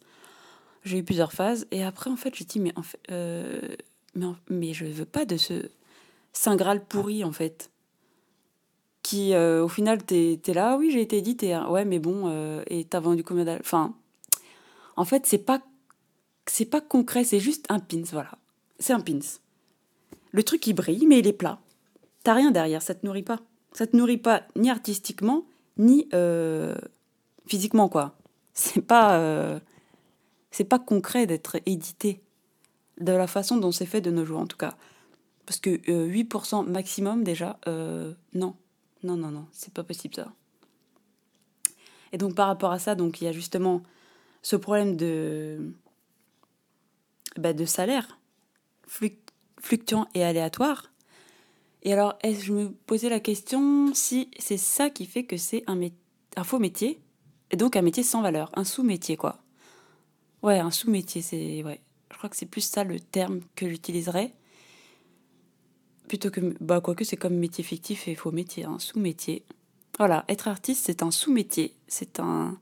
J'ai 0.83 0.99
eu 0.99 1.03
plusieurs 1.03 1.33
phases. 1.33 1.67
Et 1.71 1.83
après, 1.83 2.09
en 2.09 2.15
fait, 2.15 2.35
j'ai 2.35 2.45
dit, 2.45 2.59
mais, 2.59 2.73
en 2.75 2.83
fait, 2.83 2.99
euh, 3.11 3.59
mais, 4.15 4.27
mais 4.49 4.73
je 4.73 4.85
veux 4.85 5.05
pas 5.05 5.25
de 5.25 5.37
ce 5.37 5.69
Saint 6.33 6.55
Graal 6.55 6.85
pourri, 6.85 7.23
en 7.23 7.31
fait. 7.31 7.71
Qui, 9.03 9.33
euh, 9.33 9.63
au 9.63 9.69
final, 9.69 10.03
t'es 10.03 10.39
es 10.45 10.53
là, 10.53 10.77
oui, 10.77 10.91
j'ai 10.91 11.01
été 11.01 11.17
édité. 11.17 11.53
Hein. 11.53 11.69
Ouais, 11.69 11.85
mais 11.85 11.99
bon, 11.99 12.23
euh, 12.25 12.61
et 12.67 12.83
t'as 12.83 12.99
vendu 12.99 13.23
combien 13.23 13.45
d'albums 13.45 13.61
Enfin, 13.65 13.95
en 14.97 15.05
fait, 15.05 15.25
c'est 15.25 15.37
pas, 15.37 15.61
c'est 16.47 16.65
pas 16.65 16.81
concret, 16.81 17.23
c'est 17.23 17.39
juste 17.39 17.65
un 17.69 17.79
pins, 17.79 18.03
voilà. 18.11 18.31
C'est 18.79 18.93
un 18.93 18.99
pins. 18.99 19.19
Le 20.31 20.43
truc, 20.43 20.65
il 20.67 20.73
brille, 20.73 21.05
mais 21.07 21.19
il 21.19 21.27
est 21.27 21.33
plat. 21.33 21.59
T'as 22.23 22.33
rien 22.33 22.51
derrière, 22.51 22.81
ça 22.81 22.95
te 22.95 23.05
nourrit 23.05 23.23
pas. 23.23 23.39
Ça 23.71 23.87
te 23.87 23.95
nourrit 23.95 24.17
pas 24.17 24.43
ni 24.55 24.69
artistiquement, 24.69 25.45
ni 25.77 26.09
euh, 26.13 26.75
physiquement, 27.45 27.89
quoi. 27.89 28.17
C'est 28.53 28.81
pas, 28.81 29.19
euh, 29.19 29.59
c'est 30.49 30.63
pas 30.63 30.79
concret 30.79 31.27
d'être 31.27 31.57
édité 31.67 32.23
de 32.99 33.11
la 33.11 33.27
façon 33.27 33.57
dont 33.57 33.71
c'est 33.71 33.85
fait 33.85 34.01
de 34.01 34.09
nos 34.09 34.25
jours, 34.25 34.39
en 34.39 34.47
tout 34.47 34.57
cas. 34.57 34.75
Parce 35.45 35.59
que 35.59 35.69
8% 35.69 36.67
maximum 36.67 37.23
déjà, 37.23 37.59
non. 38.33 38.55
Non, 39.03 39.15
non, 39.15 39.29
non, 39.29 39.45
c'est 39.51 39.71
pas 39.71 39.83
possible 39.83 40.15
ça. 40.15 40.33
Et 42.11 42.17
donc 42.17 42.33
par 42.33 42.47
rapport 42.47 42.71
à 42.71 42.79
ça, 42.79 42.95
donc 42.95 43.21
il 43.21 43.25
y 43.25 43.27
a 43.27 43.31
justement 43.31 43.83
ce 44.41 44.55
problème 44.55 44.95
de, 44.95 45.73
bah, 47.37 47.53
de 47.53 47.65
salaire 47.65 48.19
fluctuant 49.59 50.07
et 50.13 50.23
aléatoire. 50.23 50.91
Et 51.83 51.93
alors, 51.93 52.17
est-ce 52.21 52.45
je 52.45 52.53
me 52.53 52.69
posais 52.71 53.09
la 53.09 53.19
question 53.19 53.93
si 53.93 54.29
c'est 54.39 54.57
ça 54.57 54.89
qui 54.89 55.05
fait 55.05 55.23
que 55.23 55.37
c'est 55.37 55.63
un, 55.67 55.79
un 56.35 56.43
faux 56.43 56.59
métier, 56.59 56.99
et 57.51 57.57
donc 57.57 57.75
un 57.75 57.81
métier 57.81 58.03
sans 58.03 58.21
valeur, 58.21 58.51
un 58.55 58.63
sous-métier 58.63 59.17
quoi. 59.17 59.39
Ouais, 60.41 60.59
un 60.59 60.71
sous-métier, 60.71 61.21
c'est 61.21 61.63
ouais. 61.63 61.81
Je 62.11 62.17
crois 62.17 62.29
que 62.29 62.35
c'est 62.35 62.45
plus 62.45 62.61
ça 62.61 62.83
le 62.83 62.99
terme 62.99 63.41
que 63.55 63.69
j'utiliserais. 63.69 64.33
Plutôt 66.07 66.31
que 66.31 66.55
bah 66.61 66.79
quoique 66.81 67.03
c'est 67.03 67.17
comme 67.17 67.35
métier 67.35 67.63
fictif 67.63 68.07
et 68.07 68.15
faux 68.15 68.31
métier, 68.31 68.65
un 68.65 68.79
sous-métier. 68.79 69.43
Voilà, 69.97 70.25
être 70.29 70.47
artiste, 70.47 70.85
c'est 70.85 71.03
un 71.03 71.11
sous-métier. 71.11 71.73
C'est 71.87 72.19
un 72.19 72.57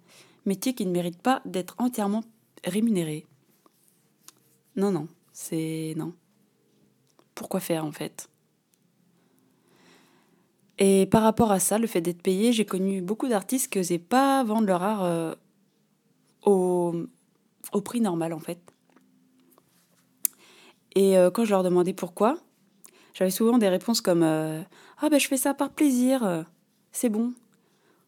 métier 0.45 0.73
qui 0.73 0.85
ne 0.85 0.91
mérite 0.91 1.21
pas 1.21 1.41
d'être 1.45 1.75
entièrement 1.77 2.23
rémunéré. 2.63 3.25
Non, 4.75 4.91
non, 4.91 5.07
c'est 5.31 5.93
non. 5.97 6.13
Pourquoi 7.33 7.59
faire 7.59 7.85
en 7.85 7.91
fait? 7.91 8.29
Et 10.77 11.05
par 11.05 11.23
rapport 11.23 11.51
à 11.51 11.59
ça, 11.59 11.77
le 11.77 11.87
fait 11.87 12.01
d'être 12.01 12.21
payé, 12.21 12.51
j'ai 12.51 12.65
connu 12.65 13.01
beaucoup 13.01 13.27
d'artistes 13.27 13.71
qui 13.71 13.77
n'osaient 13.77 13.97
pas 13.97 14.43
vendre 14.43 14.67
leur 14.67 14.83
art 14.83 15.03
euh, 15.05 15.33
au, 16.43 16.93
prix 17.83 18.01
normal 18.01 18.33
en 18.33 18.39
fait. 18.39 18.59
Et 20.95 21.17
euh, 21.17 21.31
quand 21.31 21.45
je 21.45 21.51
leur 21.51 21.63
demandais 21.63 21.93
pourquoi, 21.93 22.37
j'avais 23.13 23.31
souvent 23.31 23.57
des 23.57 23.69
réponses 23.69 24.01
comme 24.01 24.23
euh, 24.23 24.61
Ah 25.01 25.09
ben 25.09 25.19
je 25.19 25.27
fais 25.27 25.37
ça 25.37 25.53
par 25.53 25.69
plaisir, 25.69 26.45
c'est 26.91 27.09
bon. 27.09 27.33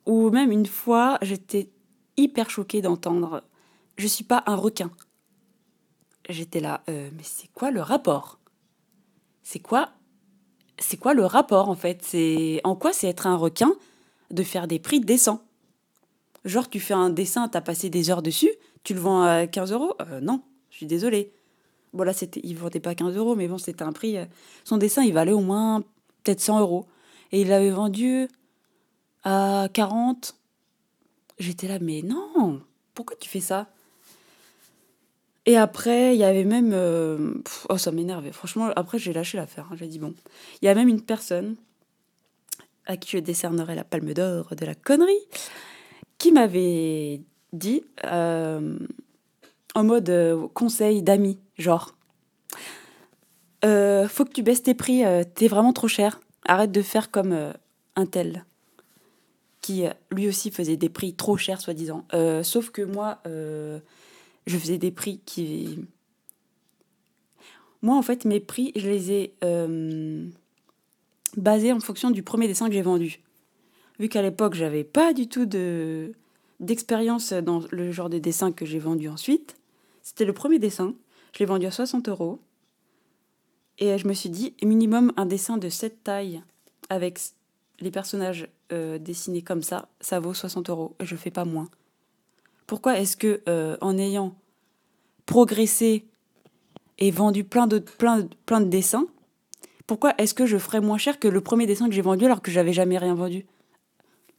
Ou 0.05 0.29
même 0.29 0.51
une 0.51 0.65
fois, 0.65 1.17
j'étais 1.21 1.69
hyper 2.17 2.49
choquée 2.49 2.81
d'entendre 2.81 3.43
Je 3.97 4.07
suis 4.07 4.23
pas 4.23 4.43
un 4.47 4.55
requin. 4.55 4.91
J'étais 6.29 6.59
là, 6.59 6.81
euh, 6.89 7.09
mais 7.15 7.23
c'est 7.23 7.47
quoi 7.53 7.71
le 7.71 7.81
rapport? 7.81 8.39
C'est 9.43 9.59
quoi 9.59 9.91
C'est 10.77 10.97
quoi 10.97 11.13
le 11.13 11.25
rapport 11.25 11.69
en 11.69 11.75
fait? 11.75 11.99
C'est 12.03 12.59
En 12.63 12.75
quoi 12.75 12.91
c'est 12.91 13.07
être 13.07 13.27
un 13.27 13.37
requin 13.37 13.73
de 14.31 14.43
faire 14.43 14.67
des 14.67 14.79
prix 14.79 14.99
décents? 14.99 15.41
Genre, 16.43 16.69
tu 16.69 16.79
fais 16.79 16.93
un 16.93 17.09
dessin, 17.09 17.47
t'as 17.47 17.61
passé 17.61 17.89
des 17.89 18.09
heures 18.09 18.21
dessus, 18.21 18.51
tu 18.83 18.93
le 18.93 18.99
vends 18.99 19.21
à 19.21 19.47
15 19.47 19.71
euros? 19.71 19.93
Euh, 20.01 20.19
Non, 20.19 20.41
je 20.69 20.77
suis 20.77 20.85
désolée. 20.85 21.31
Bon, 21.93 22.03
là, 22.03 22.13
c'était, 22.13 22.41
il 22.43 22.57
vendait 22.57 22.79
pas 22.79 22.93
15 22.95 23.15
euros, 23.15 23.35
mais 23.35 23.47
bon, 23.47 23.57
c'était 23.57 23.83
un 23.83 23.93
prix. 23.93 24.17
Euh, 24.17 24.25
son 24.65 24.77
dessin, 24.77 25.03
il 25.03 25.13
valait 25.13 25.31
au 25.31 25.39
moins 25.39 25.81
peut-être 26.23 26.41
100 26.41 26.59
euros. 26.59 26.85
Et 27.31 27.41
il 27.41 27.47
l'avait 27.47 27.71
vendu 27.71 28.27
à 29.23 29.67
40. 29.73 30.35
J'étais 31.39 31.67
là, 31.67 31.77
mais 31.79 32.01
non, 32.01 32.61
pourquoi 32.93 33.15
tu 33.19 33.29
fais 33.29 33.39
ça? 33.39 33.67
Et 35.45 35.55
après, 35.55 36.15
il 36.15 36.19
y 36.19 36.23
avait 36.23 36.43
même... 36.43 36.71
Euh, 36.73 37.35
oh, 37.69 37.77
ça 37.77 37.91
m'énervait. 37.91 38.33
Franchement, 38.33 38.69
après, 38.75 38.99
j'ai 38.99 39.13
lâché 39.13 39.37
l'affaire. 39.37 39.67
Hein. 39.71 39.75
J'ai 39.77 39.87
dit, 39.87 39.97
bon. 39.97 40.13
Il 40.61 40.65
y 40.65 40.67
a 40.67 40.75
même 40.75 40.89
une 40.89 41.01
personne 41.01 41.55
à 42.85 42.97
qui 42.97 43.11
je 43.11 43.19
décernerai 43.19 43.75
la 43.75 43.83
palme 43.83 44.13
d'or 44.13 44.53
de 44.55 44.65
la 44.65 44.75
connerie, 44.75 45.13
qui 46.17 46.31
m'avait 46.31 47.21
dit, 47.53 47.83
euh, 48.05 48.77
en 49.75 49.83
mode 49.83 50.09
euh, 50.09 50.47
conseil 50.53 51.01
d'amis, 51.01 51.39
genre, 51.57 51.93
faut 53.63 54.25
que 54.25 54.33
tu 54.33 54.41
baisses 54.41 54.63
tes 54.63 54.73
prix, 54.73 55.03
t'es 55.35 55.47
vraiment 55.47 55.73
trop 55.73 55.87
cher. 55.87 56.19
Arrête 56.45 56.71
de 56.71 56.81
faire 56.81 57.11
comme 57.11 57.53
un 57.95 58.05
tel 58.05 58.45
qui 59.67 59.83
lui 60.11 60.29
aussi 60.29 60.49
faisait 60.49 60.77
des 60.77 60.87
prix 60.87 61.13
trop 61.13 61.35
chers, 61.35 61.59
soi-disant. 61.59 62.05
Euh, 62.13 62.41
sauf 62.41 62.69
que 62.69 62.81
moi, 62.81 63.19
euh, 63.27 63.79
je 64.45 64.57
faisais 64.57 64.77
des 64.77 64.91
prix 64.91 65.19
qui... 65.25 65.79
Moi, 67.81 67.97
en 67.97 68.01
fait, 68.01 68.23
mes 68.23 68.39
prix, 68.39 68.71
je 68.77 68.87
les 68.87 69.11
ai 69.11 69.33
euh, 69.43 70.25
basés 71.35 71.73
en 71.73 71.81
fonction 71.81 72.11
du 72.11 72.23
premier 72.23 72.47
dessin 72.47 72.67
que 72.67 72.73
j'ai 72.73 72.81
vendu. 72.81 73.19
Vu 73.99 74.07
qu'à 74.07 74.21
l'époque, 74.21 74.53
j'avais 74.53 74.85
pas 74.85 75.11
du 75.11 75.27
tout 75.27 75.45
de 75.45 76.13
d'expérience 76.61 77.33
dans 77.33 77.61
le 77.69 77.91
genre 77.91 78.09
de 78.09 78.19
dessin 78.19 78.53
que 78.53 78.65
j'ai 78.65 78.79
vendu 78.79 79.09
ensuite. 79.09 79.57
C'était 80.01 80.25
le 80.25 80.33
premier 80.33 80.59
dessin. 80.59 80.95
Je 81.33 81.39
l'ai 81.39 81.45
vendu 81.45 81.65
à 81.65 81.71
60 81.71 82.07
euros. 82.07 82.39
Et 83.79 83.97
je 83.97 84.07
me 84.07 84.13
suis 84.13 84.29
dit, 84.29 84.55
minimum 84.63 85.11
un 85.17 85.25
dessin 85.25 85.57
de 85.57 85.67
cette 85.67 86.03
taille 86.03 86.41
avec 86.89 87.19
les 87.79 87.91
personnages 87.91 88.47
euh, 88.71 88.97
dessinés 88.97 89.41
comme 89.41 89.63
ça, 89.63 89.87
ça 90.01 90.19
vaut 90.19 90.33
60 90.33 90.69
euros. 90.69 90.95
Je 90.99 91.15
fais 91.15 91.31
pas 91.31 91.45
moins. 91.45 91.69
Pourquoi 92.65 92.99
est-ce 92.99 93.15
que 93.15 93.41
euh, 93.47 93.77
en 93.81 93.97
ayant 93.97 94.35
progressé 95.25 96.05
et 96.97 97.11
vendu 97.11 97.43
plein 97.43 97.67
de, 97.67 97.79
plein, 97.79 98.27
plein 98.45 98.61
de 98.61 98.69
dessins, 98.69 99.07
pourquoi 99.85 100.13
est-ce 100.17 100.33
que 100.33 100.45
je 100.45 100.57
ferais 100.57 100.81
moins 100.81 100.97
cher 100.97 101.19
que 101.19 101.27
le 101.27 101.41
premier 101.41 101.65
dessin 101.65 101.87
que 101.87 101.93
j'ai 101.93 102.01
vendu 102.01 102.25
alors 102.25 102.41
que 102.41 102.51
j'avais 102.51 102.73
jamais 102.73 102.97
rien 102.97 103.15
vendu? 103.15 103.45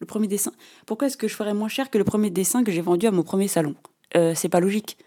Le 0.00 0.06
premier 0.06 0.28
dessin. 0.28 0.52
Pourquoi 0.86 1.08
est-ce 1.08 1.16
que 1.16 1.26
je 1.26 1.34
ferais 1.34 1.54
moins 1.54 1.68
cher 1.68 1.90
que 1.90 1.98
le 1.98 2.04
premier 2.04 2.30
dessin 2.30 2.62
que 2.64 2.70
j'ai 2.70 2.82
vendu 2.82 3.06
à 3.06 3.10
mon 3.10 3.22
premier 3.22 3.48
salon? 3.48 3.74
Euh, 4.16 4.34
C'est 4.34 4.48
pas 4.48 4.60
logique. 4.60 4.98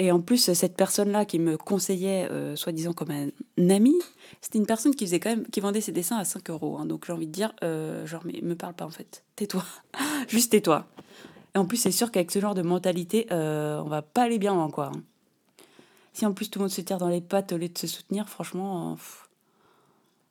Et 0.00 0.10
en 0.10 0.22
plus, 0.22 0.54
cette 0.54 0.76
personne-là 0.76 1.26
qui 1.26 1.38
me 1.38 1.58
conseillait, 1.58 2.26
euh, 2.30 2.56
soi-disant 2.56 2.94
comme 2.94 3.10
un 3.10 3.68
ami, 3.68 3.94
c'était 4.40 4.58
une 4.58 4.64
personne 4.64 4.94
qui 4.94 5.04
faisait 5.04 5.20
quand 5.20 5.28
même, 5.28 5.46
qui 5.48 5.60
vendait 5.60 5.82
ses 5.82 5.92
dessins 5.92 6.16
à 6.16 6.24
5 6.24 6.48
euros. 6.48 6.78
Hein. 6.78 6.86
donc 6.86 7.04
j'ai 7.06 7.12
envie 7.12 7.26
de 7.26 7.32
dire, 7.32 7.52
euh, 7.62 8.06
genre, 8.06 8.22
mais 8.24 8.40
me 8.42 8.54
parle 8.54 8.72
pas 8.72 8.86
en 8.86 8.90
fait. 8.90 9.24
Tais-toi. 9.36 9.62
Juste 10.28 10.52
tais-toi. 10.52 10.86
Et 11.54 11.58
en 11.58 11.66
plus, 11.66 11.76
c'est 11.76 11.90
sûr 11.90 12.10
qu'avec 12.10 12.30
ce 12.30 12.38
genre 12.38 12.54
de 12.54 12.62
mentalité, 12.62 13.26
euh, 13.30 13.78
on 13.84 13.90
va 13.90 14.00
pas 14.00 14.22
aller 14.22 14.38
bien 14.38 14.54
loin, 14.54 14.70
quoi. 14.70 14.86
Hein. 14.86 15.02
Si 16.14 16.24
en 16.24 16.32
plus 16.32 16.48
tout 16.48 16.60
le 16.60 16.62
monde 16.62 16.72
se 16.72 16.80
tire 16.80 16.96
dans 16.96 17.10
les 17.10 17.20
pattes 17.20 17.52
au 17.52 17.58
lieu 17.58 17.68
de 17.68 17.76
se 17.76 17.86
soutenir, 17.86 18.26
franchement, 18.26 18.96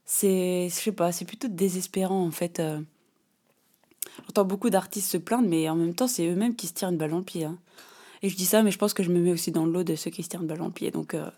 c'est, 0.03 0.67
je 0.67 0.73
sais 0.73 0.91
pas, 0.91 1.11
c'est 1.11 1.25
plutôt 1.25 1.47
désespérant 1.47 2.25
en 2.25 2.31
fait. 2.31 2.59
J'entends 4.25 4.45
beaucoup 4.45 4.71
d'artistes 4.71 5.11
se 5.11 5.17
plaindre, 5.17 5.47
mais 5.47 5.69
en 5.69 5.75
même 5.75 5.93
temps, 5.93 6.07
c'est 6.07 6.27
eux-mêmes 6.27 6.55
qui 6.55 6.65
se 6.65 6.73
tirent 6.73 6.89
une 6.89 6.97
balle 6.97 7.11
dans 7.11 7.19
le 7.19 7.23
pied. 7.23 7.45
Hein. 7.45 7.59
Et 8.21 8.29
je 8.29 8.35
dis 8.35 8.45
ça, 8.45 8.63
mais 8.63 8.71
je 8.71 8.77
pense 8.77 8.93
que 8.93 9.03
je 9.03 9.09
me 9.09 9.19
mets 9.19 9.31
aussi 9.31 9.51
dans 9.51 9.65
le 9.65 9.71
lot 9.71 9.83
de 9.83 9.95
ceux 9.95 10.11
qui 10.11 10.23
se 10.23 10.29
tiennent 10.29 10.47
balle 10.47 10.61
en 10.61 10.71
pied. 10.71 10.91
Donc, 10.91 11.13
euh, 11.13 11.29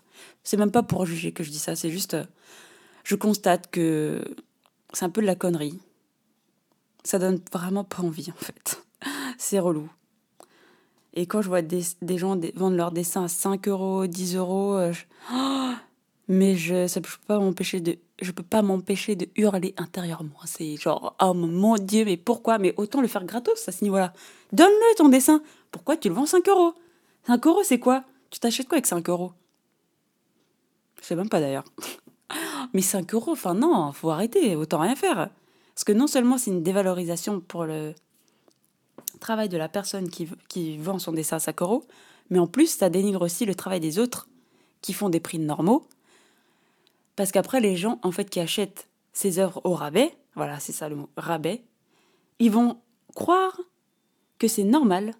c'est 0.42 0.56
même 0.56 0.72
pas 0.72 0.82
pour 0.82 1.06
juger 1.06 1.32
que 1.32 1.44
je 1.44 1.50
dis 1.50 1.58
ça, 1.58 1.76
c'est 1.76 1.90
juste. 1.90 2.14
Euh, 2.14 2.24
je 3.04 3.14
constate 3.14 3.70
que 3.70 4.22
c'est 4.92 5.04
un 5.04 5.10
peu 5.10 5.20
de 5.20 5.26
la 5.26 5.34
connerie. 5.34 5.78
Ça 7.04 7.18
donne 7.18 7.40
vraiment 7.52 7.84
pas 7.84 8.02
envie, 8.02 8.30
en 8.30 8.44
fait. 8.44 8.82
c'est 9.38 9.58
relou. 9.58 9.88
Et 11.14 11.26
quand 11.26 11.42
je 11.42 11.48
vois 11.48 11.62
des, 11.62 11.82
gens 12.16 12.38
vendre 12.54 12.76
leurs 12.76 12.92
dessins 12.92 13.24
à 13.24 13.28
5 13.28 13.68
euros, 13.68 14.06
10 14.06 14.36
euros, 14.36 14.74
euh, 14.74 14.92
mais 16.28 16.56
je, 16.56 16.86
ça, 16.86 17.00
peux 17.00 17.08
pas 17.26 17.38
m'empêcher 17.38 17.80
de, 17.80 17.98
je 18.20 18.32
peux 18.32 18.42
pas 18.42 18.62
m'empêcher 18.62 19.14
de 19.14 19.28
hurler 19.36 19.74
intérieurement. 19.76 20.38
C'est 20.46 20.76
genre, 20.76 21.14
oh 21.20 21.34
mon 21.34 21.76
Dieu, 21.76 22.04
mais 22.04 22.16
pourquoi? 22.16 22.58
Mais 22.58 22.72
autant 22.76 23.02
le 23.02 23.08
faire 23.08 23.24
gratos 23.24 23.68
à 23.68 23.72
ce 23.72 23.84
niveau-là. 23.84 24.12
Donne-le 24.52 24.96
ton 24.96 25.08
dessin. 25.08 25.42
Pourquoi 25.72 25.96
tu 25.96 26.08
le 26.08 26.14
vends 26.14 26.26
5 26.26 26.48
euros? 26.48 26.74
5 27.26 27.46
euros, 27.46 27.62
c'est 27.64 27.80
quoi? 27.80 28.04
Tu 28.30 28.38
t'achètes 28.38 28.68
quoi 28.68 28.76
avec 28.76 28.86
5 28.86 29.08
euros? 29.08 29.32
Je 31.00 31.06
sais 31.06 31.16
même 31.16 31.28
pas 31.28 31.40
d'ailleurs. 31.40 31.64
Mais 32.74 32.82
5 32.82 33.12
euros, 33.14 33.32
enfin 33.32 33.54
non, 33.54 33.90
faut 33.92 34.10
arrêter, 34.10 34.54
autant 34.54 34.78
rien 34.78 34.94
faire. 34.94 35.30
Parce 35.74 35.84
que 35.84 35.92
non 35.92 36.06
seulement 36.06 36.38
c'est 36.38 36.50
une 36.50 36.62
dévalorisation 36.62 37.40
pour 37.40 37.64
le 37.64 37.94
travail 39.20 39.48
de 39.48 39.56
la 39.56 39.68
personne 39.68 40.08
qui, 40.08 40.76
vend 40.76 40.98
son 40.98 41.12
dessin 41.12 41.36
à 41.36 41.40
5 41.40 41.62
euros, 41.62 41.84
mais 42.30 42.38
en 42.38 42.46
plus 42.46 42.66
ça 42.66 42.90
dénigre 42.90 43.22
aussi 43.22 43.46
le 43.46 43.54
travail 43.54 43.80
des 43.80 43.98
autres 43.98 44.28
qui 44.80 44.92
font 44.92 45.08
des 45.08 45.20
prix 45.20 45.38
normaux. 45.38 45.86
Parce 47.16 47.32
qu'après, 47.32 47.60
les 47.60 47.76
gens 47.76 47.98
en 48.02 48.10
fait 48.10 48.28
qui 48.30 48.40
achètent 48.40 48.88
ces 49.12 49.38
œuvres 49.38 49.60
au 49.64 49.74
rabais, 49.74 50.16
voilà, 50.34 50.60
c'est 50.60 50.72
ça 50.72 50.88
le 50.88 50.96
mot, 50.96 51.08
rabais, 51.16 51.62
ils 52.38 52.50
vont 52.50 52.78
croire 53.14 53.60
que 54.38 54.48
c'est 54.48 54.64
normal 54.64 55.14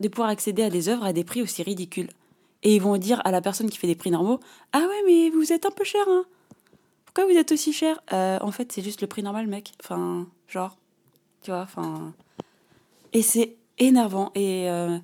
de 0.00 0.08
pouvoir 0.08 0.28
accéder 0.28 0.62
à 0.62 0.70
des 0.70 0.88
œuvres 0.88 1.04
à 1.04 1.12
des 1.12 1.24
prix 1.24 1.42
aussi 1.42 1.62
ridicules. 1.62 2.08
Et 2.62 2.74
ils 2.74 2.82
vont 2.82 2.96
dire 2.96 3.20
à 3.24 3.30
la 3.30 3.40
personne 3.40 3.70
qui 3.70 3.78
fait 3.78 3.86
des 3.86 3.94
prix 3.94 4.10
normaux 4.10 4.40
Ah 4.72 4.80
ouais, 4.80 5.02
mais 5.06 5.30
vous 5.30 5.52
êtes 5.52 5.66
un 5.66 5.70
peu 5.70 5.84
cher, 5.84 6.04
hein 6.08 6.24
Pourquoi 7.04 7.24
vous 7.24 7.38
êtes 7.38 7.52
aussi 7.52 7.72
cher? 7.72 8.00
Euh, 8.12 8.38
En 8.40 8.50
fait, 8.50 8.72
c'est 8.72 8.82
juste 8.82 9.00
le 9.02 9.06
prix 9.06 9.22
normal, 9.22 9.46
mec. 9.46 9.72
Enfin, 9.82 10.26
genre, 10.48 10.76
tu 11.42 11.50
vois, 11.50 11.62
enfin. 11.62 12.12
Et 13.12 13.22
c'est 13.22 13.56
énervant. 13.78 14.32
Et 14.34 14.68
euh, 14.70 14.98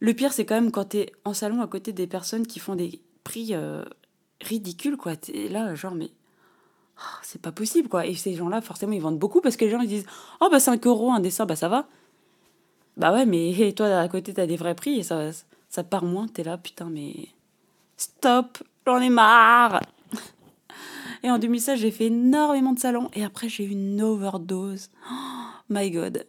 le 0.00 0.14
pire, 0.14 0.32
c'est 0.32 0.44
quand 0.44 0.54
même 0.54 0.72
quand 0.72 0.86
t'es 0.86 1.12
en 1.24 1.34
salon 1.34 1.62
à 1.62 1.66
côté 1.66 1.92
des 1.92 2.06
personnes 2.06 2.46
qui 2.46 2.58
font 2.58 2.74
des 2.74 3.00
prix 3.22 3.50
euh, 3.52 3.84
ridicules, 4.40 4.96
quoi. 4.96 5.16
T'es 5.16 5.48
là, 5.48 5.74
genre, 5.74 5.94
mais. 5.94 6.10
Oh, 6.98 7.18
c'est 7.22 7.40
pas 7.40 7.52
possible, 7.52 7.88
quoi. 7.88 8.06
Et 8.06 8.14
ces 8.14 8.34
gens-là, 8.34 8.60
forcément, 8.60 8.92
ils 8.92 9.00
vendent 9.00 9.18
beaucoup 9.18 9.40
parce 9.40 9.56
que 9.56 9.64
les 9.64 9.70
gens, 9.70 9.80
ils 9.80 9.88
disent 9.88 10.06
Oh, 10.40 10.48
bah 10.50 10.60
5 10.60 10.86
euros 10.86 11.12
un 11.12 11.20
dessin, 11.20 11.46
bah 11.46 11.56
ça 11.56 11.68
va. 11.68 11.86
Bah 12.96 13.12
ouais, 13.12 13.26
mais 13.26 13.72
toi, 13.72 13.98
à 13.98 14.08
côté, 14.08 14.34
t'as 14.34 14.46
des 14.46 14.56
vrais 14.56 14.74
prix 14.74 14.98
et 14.98 15.02
ça, 15.02 15.30
ça 15.68 15.84
part 15.84 16.04
moins. 16.04 16.28
T'es 16.28 16.44
là, 16.44 16.58
putain, 16.58 16.90
mais. 16.90 17.28
Stop 17.96 18.62
J'en 18.86 19.00
ai 19.00 19.10
marre 19.10 19.80
Et 21.22 21.30
en 21.30 21.38
2016, 21.38 21.78
j'ai 21.78 21.90
fait 21.90 22.06
énormément 22.06 22.72
de 22.72 22.78
salons. 22.78 23.08
Et 23.14 23.24
après, 23.24 23.48
j'ai 23.48 23.64
eu 23.64 23.70
une 23.70 24.02
overdose. 24.02 24.90
Oh, 25.10 25.14
my 25.68 25.90
God. 25.90 26.26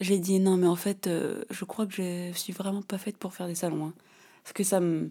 J'ai 0.00 0.18
dit 0.18 0.40
non, 0.40 0.56
mais 0.56 0.68
en 0.68 0.76
fait, 0.76 1.06
euh, 1.06 1.44
je 1.50 1.64
crois 1.64 1.86
que 1.86 1.92
je 1.92 2.32
suis 2.32 2.52
vraiment 2.52 2.82
pas 2.82 2.98
faite 2.98 3.18
pour 3.18 3.34
faire 3.34 3.46
des 3.46 3.54
salons. 3.54 3.86
Hein. 3.86 3.92
Parce 4.42 4.52
que 4.52 4.64
ça 4.64 4.80
me. 4.80 5.10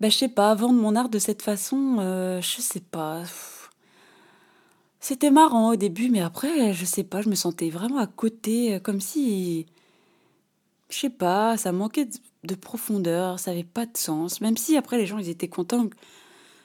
Bah, 0.00 0.08
je 0.08 0.16
sais 0.16 0.28
pas, 0.28 0.54
vendre 0.54 0.80
mon 0.80 0.96
art 0.96 1.08
de 1.08 1.20
cette 1.20 1.42
façon, 1.42 1.98
euh, 2.00 2.40
je 2.40 2.60
sais 2.60 2.80
pas. 2.80 3.22
C'était 5.02 5.32
marrant 5.32 5.70
au 5.70 5.76
début, 5.76 6.10
mais 6.10 6.20
après, 6.20 6.72
je 6.72 6.84
sais 6.84 7.02
pas, 7.02 7.22
je 7.22 7.28
me 7.28 7.34
sentais 7.34 7.70
vraiment 7.70 7.98
à 7.98 8.06
côté, 8.06 8.76
euh, 8.76 8.78
comme 8.78 9.00
si. 9.00 9.66
Je 10.90 10.96
sais 10.96 11.10
pas, 11.10 11.56
ça 11.56 11.72
manquait 11.72 12.08
de 12.44 12.54
profondeur, 12.54 13.40
ça 13.40 13.50
avait 13.50 13.64
pas 13.64 13.84
de 13.84 13.96
sens. 13.96 14.40
Même 14.40 14.56
si 14.56 14.76
après, 14.76 14.98
les 14.98 15.06
gens, 15.06 15.18
ils 15.18 15.28
étaient 15.28 15.48
contents 15.48 15.88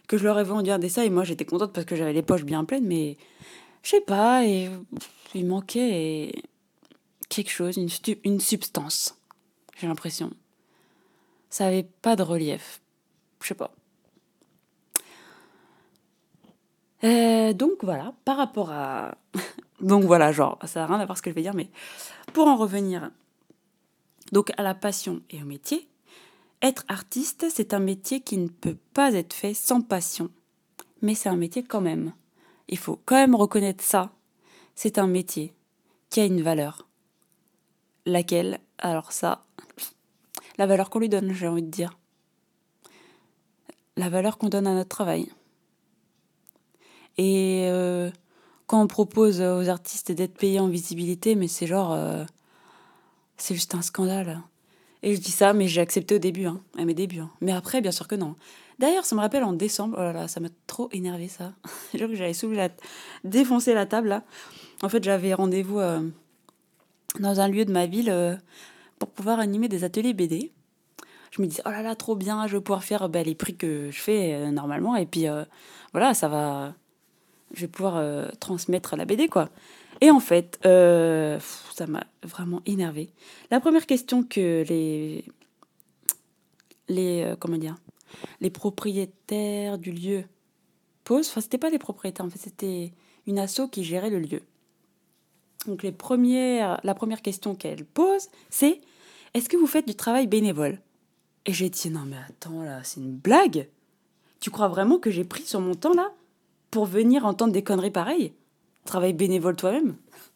que 0.07 0.17
je 0.17 0.23
leur 0.23 0.39
ai 0.39 0.43
vendu 0.43 0.69
un 0.69 0.77
dessin 0.77 1.01
et 1.03 1.09
moi, 1.09 1.23
j'étais 1.23 1.45
contente 1.45 1.73
parce 1.73 1.85
que 1.87 1.95
j'avais 1.95 2.13
les 2.13 2.21
poches 2.21 2.43
bien 2.43 2.63
pleines, 2.63 2.85
mais 2.85 3.17
je 3.83 3.89
sais 3.91 4.01
pas, 4.01 4.45
et 4.45 4.69
il 5.33 5.47
manquait 5.47 6.31
quelque 7.29 7.49
chose, 7.51 7.77
une, 7.77 7.89
une 8.23 8.39
substance, 8.39 9.17
j'ai 9.77 9.87
l'impression. 9.87 10.31
Ça 11.49 11.67
avait 11.67 11.87
pas 12.01 12.15
de 12.15 12.23
relief. 12.23 12.81
Je 13.41 13.47
sais 13.47 13.55
pas. 13.55 13.73
Euh, 17.03 17.53
donc 17.53 17.83
voilà, 17.83 18.13
par 18.25 18.37
rapport 18.37 18.71
à... 18.71 19.15
donc 19.81 20.03
voilà, 20.03 20.31
genre, 20.31 20.57
ça 20.65 20.81
n'a 20.81 20.87
rien 20.87 20.99
à 20.99 21.05
voir 21.05 21.17
ce 21.17 21.21
que 21.21 21.29
je 21.29 21.35
vais 21.35 21.41
dire, 21.41 21.53
mais 21.53 21.69
pour 22.33 22.47
en 22.47 22.55
revenir 22.55 23.11
donc 24.31 24.51
à 24.57 24.63
la 24.63 24.75
passion 24.75 25.21
et 25.29 25.41
au 25.41 25.45
métier, 25.45 25.87
être 26.61 26.85
artiste, 26.87 27.45
c'est 27.53 27.73
un 27.73 27.79
métier 27.79 28.21
qui 28.21 28.37
ne 28.37 28.47
peut 28.47 28.77
pas 28.93 29.13
être 29.13 29.33
fait 29.33 29.53
sans 29.53 29.81
passion. 29.81 30.31
Mais 31.01 31.13
c'est 31.13 31.29
un 31.29 31.35
métier 31.35 31.63
quand 31.63 31.81
même. 31.81 32.13
Il 32.67 32.77
faut 32.77 32.99
quand 33.05 33.15
même 33.15 33.35
reconnaître 33.35 33.83
ça. 33.83 34.11
C'est 34.75 34.97
un 34.97 35.07
métier 35.07 35.53
qui 36.09 36.19
a 36.19 36.25
une 36.25 36.41
valeur. 36.41 36.87
Laquelle? 38.05 38.59
Alors 38.79 39.11
ça, 39.11 39.43
la 40.57 40.65
valeur 40.65 40.89
qu'on 40.89 40.99
lui 40.99 41.09
donne, 41.09 41.33
j'ai 41.33 41.47
envie 41.47 41.61
de 41.61 41.69
dire. 41.69 41.97
La 43.95 44.09
valeur 44.09 44.37
qu'on 44.37 44.49
donne 44.49 44.67
à 44.67 44.73
notre 44.73 44.89
travail. 44.89 45.31
Et 47.17 47.67
euh, 47.69 48.09
quand 48.67 48.81
on 48.81 48.87
propose 48.87 49.41
aux 49.41 49.69
artistes 49.69 50.11
d'être 50.11 50.37
payés 50.37 50.59
en 50.59 50.67
visibilité, 50.67 51.35
mais 51.35 51.47
c'est 51.47 51.67
genre... 51.67 51.93
Euh, 51.93 52.23
c'est 53.37 53.53
juste 53.53 53.75
un 53.75 53.81
scandale. 53.81 54.41
Et 55.03 55.15
je 55.15 55.21
dis 55.21 55.31
ça, 55.31 55.53
mais 55.53 55.67
j'ai 55.67 55.81
accepté 55.81 56.15
au 56.15 56.19
début, 56.19 56.45
hein, 56.45 56.59
à 56.77 56.85
mes 56.85 56.95
débuts. 56.95 57.19
Hein. 57.19 57.29
Mais 57.39 57.51
après, 57.51 57.81
bien 57.81 57.91
sûr 57.91 58.07
que 58.07 58.15
non. 58.15 58.35
D'ailleurs, 58.79 59.05
ça 59.05 59.15
me 59.15 59.21
rappelle 59.21 59.43
en 59.43 59.53
décembre, 59.53 59.95
oh 59.99 60.01
là 60.01 60.13
là, 60.13 60.27
ça 60.27 60.39
m'a 60.39 60.49
trop 60.65 60.89
énervé 60.91 61.27
ça. 61.27 61.53
Je 61.93 62.05
que 62.05 62.15
j'avais 62.15 62.33
soulevé 62.33 62.57
la... 62.57 62.69
défoncer 63.23 63.73
la 63.73 63.85
table 63.85 64.09
là. 64.09 64.23
En 64.83 64.89
fait, 64.89 65.03
j'avais 65.03 65.33
rendez-vous 65.33 65.79
euh, 65.79 66.01
dans 67.19 67.39
un 67.39 67.47
lieu 67.47 67.65
de 67.65 67.71
ma 67.71 67.85
ville 67.85 68.39
pour 68.99 69.09
pouvoir 69.09 69.39
animer 69.39 69.67
des 69.67 69.83
ateliers 69.83 70.13
BD. 70.13 70.51
Je 71.31 71.41
me 71.41 71.47
disais, 71.47 71.61
oh 71.65 71.69
là 71.69 71.81
là, 71.81 71.95
trop 71.95 72.15
bien, 72.15 72.47
je 72.47 72.57
vais 72.57 72.63
pouvoir 72.63 72.83
faire 72.83 73.09
bah, 73.09 73.23
les 73.23 73.35
prix 73.35 73.55
que 73.55 73.89
je 73.91 73.99
fais 73.99 74.51
normalement. 74.51 74.95
Et 74.95 75.05
puis 75.05 75.25
voilà, 75.93 76.13
ça 76.13 76.27
va. 76.27 76.73
Je 77.53 77.61
vais 77.61 77.67
pouvoir 77.67 78.29
transmettre 78.39 78.95
la 78.95 79.05
BD 79.05 79.27
quoi. 79.27 79.49
Et 80.01 80.11
en 80.11 80.19
fait, 80.19 80.59
ça 80.63 81.87
m'a 81.87 82.03
vraiment 82.23 82.61
énervé. 82.65 83.09
La 83.51 83.59
première 83.59 83.85
question 83.85 84.23
que 84.23 84.63
les. 84.67 85.23
Les. 86.89 87.35
comment 87.39 87.57
dire 87.57 87.77
les 88.41 88.49
propriétaires 88.49 89.77
du 89.77 89.91
lieu 89.91 90.23
posent. 91.03 91.29
Enfin, 91.29 91.41
c'était 91.41 91.57
pas 91.57 91.69
les 91.69 91.79
propriétaires, 91.79 92.25
en 92.25 92.29
fait, 92.29 92.39
c'était 92.39 92.93
une 93.25 93.39
asso 93.39 93.61
qui 93.71 93.83
gérait 93.83 94.09
le 94.09 94.19
lieu. 94.19 94.41
Donc, 95.65 95.83
les 95.83 95.91
premières, 95.91 96.79
la 96.83 96.95
première 96.95 97.21
question 97.21 97.55
qu'elle 97.55 97.85
pose, 97.85 98.27
c'est 98.49 98.81
Est-ce 99.33 99.49
que 99.49 99.57
vous 99.57 99.67
faites 99.67 99.87
du 99.87 99.95
travail 99.95 100.27
bénévole? 100.27 100.79
Et 101.45 101.53
j'ai 101.53 101.69
dit 101.69 101.89
Non, 101.89 102.03
mais 102.05 102.17
attends, 102.29 102.63
là, 102.63 102.83
c'est 102.83 102.99
une 102.99 103.15
blague 103.15 103.67
Tu 104.39 104.49
crois 104.49 104.67
vraiment 104.67 104.99
que 104.99 105.11
j'ai 105.11 105.23
pris 105.23 105.43
sur 105.43 105.59
mon 105.59 105.75
temps, 105.75 105.93
là, 105.93 106.11
pour 106.77 106.85
venir 106.85 107.25
entendre 107.25 107.53
des 107.53 107.63
conneries 107.63 107.89
pareilles 107.89 108.33
Travail 108.85 109.13
bénévole 109.13 109.55
toi-même 109.55 109.95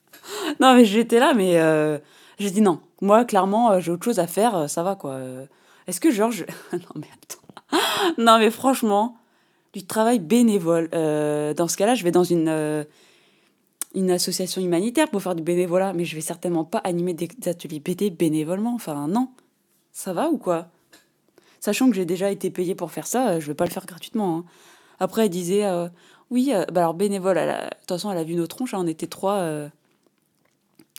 Non, 0.59 0.73
mais 0.73 0.85
j'étais 0.85 1.19
là, 1.19 1.35
mais 1.35 1.61
euh, 1.61 1.99
j'ai 2.39 2.49
dit 2.49 2.61
non. 2.61 2.79
Moi, 2.99 3.25
clairement, 3.25 3.73
euh, 3.73 3.79
j'ai 3.79 3.91
autre 3.91 4.05
chose 4.05 4.17
à 4.17 4.25
faire, 4.25 4.55
euh, 4.55 4.67
ça 4.67 4.81
va, 4.81 4.95
quoi. 4.95 5.19
Est-ce 5.85 5.99
que, 5.99 6.09
je... 6.09 6.23
non, 6.73 6.79
mais 6.95 7.07
attends. 7.13 7.83
non, 8.17 8.39
mais 8.39 8.49
franchement, 8.49 9.17
du 9.73 9.85
travail 9.85 10.17
bénévole. 10.17 10.89
Dans 10.89 11.67
ce 11.67 11.77
cas-là, 11.77 11.93
je 11.93 12.03
vais 12.03 12.09
dans 12.09 12.23
une, 12.23 12.87
une 13.93 14.09
association 14.09 14.63
humanitaire 14.63 15.11
pour 15.11 15.21
faire 15.21 15.35
du 15.35 15.43
bénévolat, 15.43 15.93
mais 15.93 16.05
je 16.05 16.15
vais 16.15 16.21
certainement 16.21 16.65
pas 16.65 16.79
animer 16.79 17.13
des 17.13 17.29
ateliers 17.45 17.79
BD 17.79 18.09
bénévolement. 18.09 18.73
Enfin, 18.73 19.07
non. 19.07 19.29
Ça 19.91 20.11
va 20.11 20.31
ou 20.31 20.39
quoi? 20.39 20.69
Sachant 21.59 21.87
que 21.87 21.95
j'ai 21.95 22.05
déjà 22.05 22.31
été 22.31 22.49
payée 22.49 22.73
pour 22.73 22.91
faire 22.91 23.05
ça, 23.05 23.39
je 23.39 23.45
vais 23.45 23.53
pas 23.53 23.65
le 23.65 23.71
faire 23.71 23.85
gratuitement. 23.85 24.37
Hein. 24.37 24.45
Après, 24.99 25.25
elle 25.25 25.29
disait, 25.29 25.65
oui, 26.31 26.51
bah 26.71 26.81
alors 26.81 26.93
bénévole, 26.93 27.35
de 27.35 27.69
toute 27.81 27.89
façon, 27.89 28.11
elle 28.11 28.17
a 28.17 28.23
vu 28.23 28.35
nos 28.35 28.47
tronches, 28.47 28.73
hein, 28.73 28.79
on 28.81 28.87
était 28.87 29.07
trois. 29.07 29.69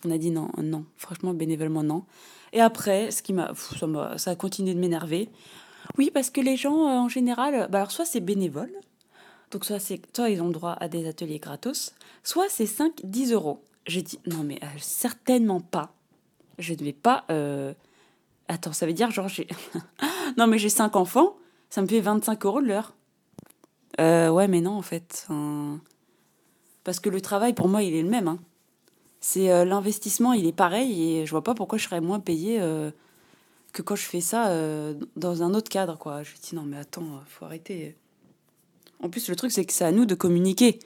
on 0.05 0.11
a 0.11 0.19
dit 0.19 0.31
non, 0.31 0.51
non, 0.63 0.85
franchement, 0.97 1.35
bénévolement, 1.35 1.83
non. 1.83 2.05
Et 2.53 2.61
après, 2.61 3.11
ce 3.11 3.23
qui 3.23 3.33
m'a, 3.33 3.53
ça, 4.17 4.31
a 4.31 4.37
continué 4.37 4.75
de 4.75 4.79
m'énerver. 4.79 5.31
Oui, 5.99 6.11
parce 6.13 6.31
que 6.31 6.41
les 6.41 6.57
gens, 6.57 6.87
euh, 6.87 6.99
en 7.01 7.09
général, 7.09 7.69
bah 7.71 7.79
alors 7.79 7.91
soit 7.91 8.05
c'est 8.05 8.21
bénévole, 8.21 8.73
donc 9.51 9.65
soit, 9.65 9.79
c'est, 9.79 10.01
soit 10.15 10.31
ils 10.31 10.41
ont 10.41 10.47
le 10.47 10.53
droit 10.53 10.77
à 10.79 10.89
des 10.89 11.09
ateliers 11.09 11.39
gratos, 11.39 11.95
soit 12.23 12.49
c'est 12.49 12.67
5, 12.67 12.93
10 13.05 13.33
euros. 13.33 13.63
J'ai 13.87 14.03
dit, 14.03 14.21
non 14.27 14.45
mais 14.45 14.59
euh, 14.63 14.67
certainement 14.79 15.61
pas. 15.61 15.93
Je 16.59 16.75
ne 16.75 16.79
vais 16.79 16.93
pas... 16.93 17.25
Euh, 17.31 17.75
attends, 18.49 18.73
ça 18.73 18.87
veut 18.87 18.93
dire 18.93 19.11
genre 19.11 19.29
j'ai... 19.29 19.49
non 20.37 20.47
mais 20.47 20.59
j'ai 20.59 20.69
5 20.69 20.95
enfants, 20.97 21.37
ça 21.69 21.83
me 21.83 21.87
fait 21.87 22.01
25 22.01 22.45
euros 22.47 22.63
de 22.63 22.67
l'heure. 22.67 22.95
Ouais, 23.99 24.49
mais 24.49 24.61
non, 24.61 24.73
en 24.73 24.83
fait. 24.83 25.27
Parce 26.85 27.01
que 27.01 27.09
le 27.09 27.21
travail, 27.21 27.53
pour 27.53 27.69
moi, 27.69 27.83
il 27.83 27.95
est 27.95 28.03
le 28.03 28.09
même. 28.09 28.29
Hein. 28.29 28.39
C'est 29.21 29.65
l'investissement, 29.65 30.33
il 30.33 30.47
est 30.47 30.53
pareil, 30.53 31.19
et 31.19 31.27
je 31.27 31.31
vois 31.31 31.45
pas 31.45 31.55
pourquoi 31.55 31.79
je 31.79 31.85
serais 31.85 32.01
moins 32.01 32.21
payé 32.21 32.61
que 33.73 33.83
quand 33.83 33.97
je 33.97 34.05
fais 34.05 34.21
ça 34.21 34.49
euh, 34.49 34.95
dans 35.17 35.43
un 35.43 35.55
autre 35.55 35.69
cadre, 35.69 35.99
quoi. 35.99 36.23
Je 36.23 36.33
me 36.33 36.37
dis 36.37 36.55
non, 36.55 36.63
mais 36.63 36.77
attends, 36.77 37.23
faut 37.27 37.45
arrêter. 37.45 37.97
En 39.03 39.09
plus, 39.09 39.29
le 39.29 39.37
truc, 39.37 39.51
c'est 39.51 39.65
que 39.65 39.73
c'est 39.73 39.85
à 39.85 39.93
nous 39.93 40.05
de 40.05 40.15
communiquer 40.15 40.79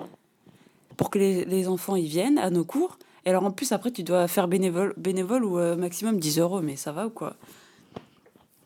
pour 0.96 1.10
que 1.10 1.18
les, 1.18 1.68
enfants 1.68 1.96
ils 1.96 2.06
viennent 2.06 2.38
à 2.38 2.48
nos 2.50 2.64
cours. 2.64 2.98
Et 3.24 3.30
alors, 3.30 3.44
en 3.44 3.50
plus, 3.50 3.72
après, 3.72 3.90
tu 3.90 4.02
dois 4.02 4.28
faire 4.28 4.48
bénévole, 4.48 4.94
ou 5.44 5.58
euh, 5.58 5.76
maximum 5.76 6.18
10 6.18 6.38
euros, 6.38 6.62
mais 6.62 6.76
ça 6.76 6.92
va 6.92 7.08
ou 7.08 7.10
quoi? 7.10 7.36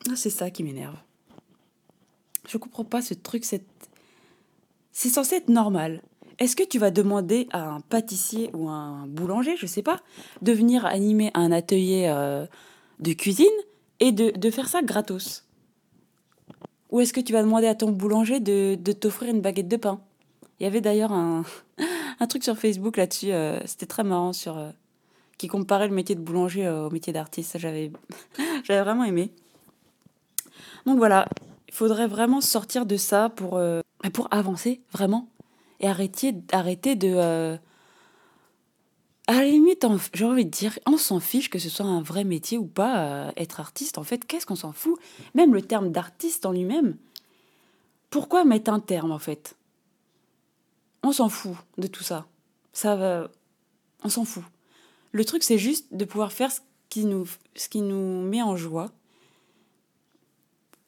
Ah, 0.08 0.16
C'est 0.16 0.30
ça 0.30 0.50
qui 0.50 0.62
m'énerve. 0.62 0.96
Je 2.46 2.58
comprends 2.58 2.84
pas 2.84 3.00
ce 3.02 3.14
truc, 3.14 3.44
c'est 4.92 5.08
censé 5.08 5.36
être 5.36 5.48
normal. 5.48 6.02
Est-ce 6.38 6.56
que 6.56 6.62
tu 6.62 6.78
vas 6.78 6.90
demander 6.90 7.48
à 7.52 7.68
un 7.68 7.80
pâtissier 7.80 8.50
ou 8.54 8.68
un 8.70 9.06
boulanger, 9.06 9.56
je 9.56 9.66
sais 9.66 9.82
pas, 9.82 10.00
de 10.40 10.52
venir 10.52 10.86
animer 10.86 11.30
un 11.34 11.52
atelier 11.52 12.06
euh, 12.08 12.46
de 12.98 13.12
cuisine 13.12 13.46
et 14.00 14.10
de, 14.10 14.50
faire 14.50 14.68
ça 14.68 14.80
gratos? 14.80 15.44
Ou 16.90 17.00
est-ce 17.00 17.12
que 17.12 17.20
tu 17.20 17.34
vas 17.34 17.42
demander 17.42 17.66
à 17.66 17.74
ton 17.74 17.90
boulanger 17.90 18.40
de, 18.40 18.74
t'offrir 18.92 19.30
une 19.30 19.42
baguette 19.42 19.68
de 19.68 19.76
pain? 19.76 20.00
Il 20.58 20.64
y 20.64 20.66
avait 20.66 20.80
d'ailleurs 20.80 21.12
un, 21.12 21.44
truc 22.26 22.42
sur 22.42 22.56
Facebook 22.56 22.96
là-dessus, 22.96 23.32
euh, 23.32 23.60
c'était 23.66 23.86
très 23.86 24.02
marrant, 24.02 24.32
sur, 24.32 24.56
euh, 24.56 24.70
qui 25.36 25.46
comparait 25.46 25.88
le 25.88 25.94
métier 25.94 26.14
de 26.14 26.20
boulanger 26.22 26.66
au 26.70 26.88
métier 26.88 27.12
d'artiste. 27.12 27.58
J'avais 28.64 28.80
vraiment 28.80 29.04
aimé. 29.04 29.30
Donc 30.86 30.96
voilà, 30.96 31.28
il 31.70 31.74
faudrait 31.74 32.06
vraiment 32.06 32.42
sortir 32.42 32.84
de 32.84 32.98
ça 32.98 33.30
pour, 33.30 33.58
pour 34.12 34.28
avancer, 34.30 34.82
vraiment. 34.92 35.30
Et 35.78 35.88
arrêter, 35.88 36.34
arrêter 36.52 36.94
de 36.94 37.58
à 39.30 39.34
la 39.34 39.44
limite, 39.44 39.86
j'ai 40.12 40.24
envie 40.24 40.44
de 40.44 40.50
dire, 40.50 40.76
on 40.86 40.96
s'en 40.96 41.20
fiche 41.20 41.50
que 41.50 41.60
ce 41.60 41.68
soit 41.68 41.86
un 41.86 42.02
vrai 42.02 42.24
métier 42.24 42.58
ou 42.58 42.66
pas, 42.66 42.98
euh, 43.04 43.32
être 43.36 43.60
artiste. 43.60 43.96
En 43.96 44.02
fait, 44.02 44.26
qu'est-ce 44.26 44.44
qu'on 44.44 44.56
s'en 44.56 44.72
fout? 44.72 44.98
Même 45.34 45.54
le 45.54 45.62
terme 45.62 45.92
d'artiste 45.92 46.46
en 46.46 46.50
lui-même, 46.50 46.96
pourquoi 48.10 48.44
mettre 48.44 48.72
un 48.72 48.80
terme 48.80 49.12
en 49.12 49.20
fait? 49.20 49.56
On 51.04 51.12
s'en 51.12 51.28
fout 51.28 51.54
de 51.78 51.86
tout 51.86 52.02
ça. 52.02 52.26
Ça 52.72 52.96
va, 52.96 53.30
on 54.02 54.08
s'en 54.08 54.24
fout. 54.24 54.42
Le 55.12 55.24
truc, 55.24 55.44
c'est 55.44 55.58
juste 55.58 55.86
de 55.92 56.04
pouvoir 56.04 56.32
faire 56.32 56.50
ce 56.50 56.58
qui 56.88 57.04
nous, 57.04 57.28
ce 57.54 57.68
qui 57.68 57.82
nous 57.82 58.22
met 58.22 58.42
en 58.42 58.56
joie. 58.56 58.90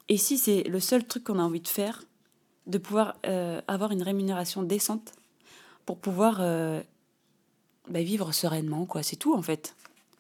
Et 0.09 0.17
si 0.17 0.39
c'est 0.39 0.63
le 0.65 0.81
seul 0.81 1.05
truc 1.07 1.25
qu'on 1.25 1.39
a 1.39 1.43
envie 1.43 1.61
de 1.61 1.69
faire, 1.69 2.03
de 2.67 2.79
pouvoir 2.79 3.17
euh, 3.27 3.61
avoir 3.69 3.93
une 3.93 4.03
rémunération 4.03 4.63
décente 4.63 5.13
pour 5.87 5.99
pouvoir 5.99 6.39
euh, 6.41 6.81
bah, 7.89 8.03
vivre 8.03 8.33
sereinement, 8.33 8.87
quoi. 8.87 9.03
C'est 9.03 9.17
tout, 9.17 9.35
en 9.35 9.43
fait. 9.43 9.75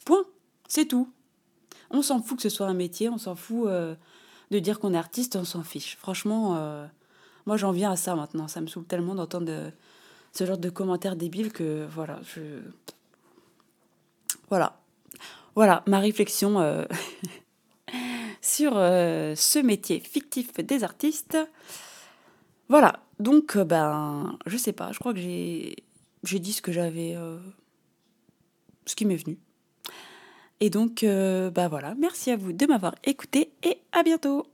Point. 0.04 0.24
C'est 0.68 0.86
tout. 0.86 1.08
On 1.90 2.02
s'en 2.02 2.22
fout 2.22 2.36
que 2.36 2.42
ce 2.42 2.48
soit 2.48 2.66
un 2.66 2.74
métier, 2.74 3.08
on 3.08 3.18
s'en 3.18 3.34
fout 3.34 3.66
euh, 3.66 3.94
de 4.50 4.58
dire 4.58 4.80
qu'on 4.80 4.94
est 4.94 4.98
artiste, 4.98 5.36
on 5.36 5.44
s'en 5.44 5.62
fiche. 5.62 5.96
Franchement, 5.98 6.56
Moi, 7.46 7.56
j'en 7.56 7.72
viens 7.72 7.92
à 7.92 7.96
ça 7.96 8.16
maintenant. 8.16 8.48
Ça 8.48 8.60
me 8.60 8.66
saoule 8.66 8.84
tellement 8.84 9.14
d'entendre 9.14 9.72
ce 10.32 10.46
genre 10.46 10.58
de 10.58 10.70
commentaires 10.70 11.16
débiles 11.16 11.52
que 11.52 11.86
voilà, 11.90 12.20
je. 12.22 12.40
Voilà. 14.48 14.78
Voilà 15.54 15.82
ma 15.86 15.98
réflexion 15.98 16.86
sur 18.52 18.72
euh, 18.76 19.34
ce 19.34 19.58
métier 19.58 20.00
fictif 20.00 20.52
des 20.54 20.84
artistes. 20.84 21.38
Voilà, 22.68 23.00
donc 23.18 23.56
euh, 23.56 23.64
ben 23.64 24.38
je 24.46 24.56
sais 24.56 24.72
pas, 24.72 24.92
je 24.92 24.98
crois 24.98 25.14
que 25.14 25.20
j'ai 25.20 25.74
dit 26.38 26.52
ce 26.52 26.60
que 26.60 26.72
j'avais 26.72 27.14
euh, 27.16 27.38
ce 28.84 28.94
qui 28.94 29.06
m'est 29.06 29.16
venu. 29.16 29.38
Et 30.60 30.70
donc 30.70 31.02
ben 31.02 31.68
voilà, 31.68 31.94
merci 31.98 32.30
à 32.30 32.36
vous 32.36 32.52
de 32.52 32.66
m'avoir 32.66 32.94
écouté 33.04 33.52
et 33.64 33.78
à 33.90 34.02
bientôt. 34.04 34.46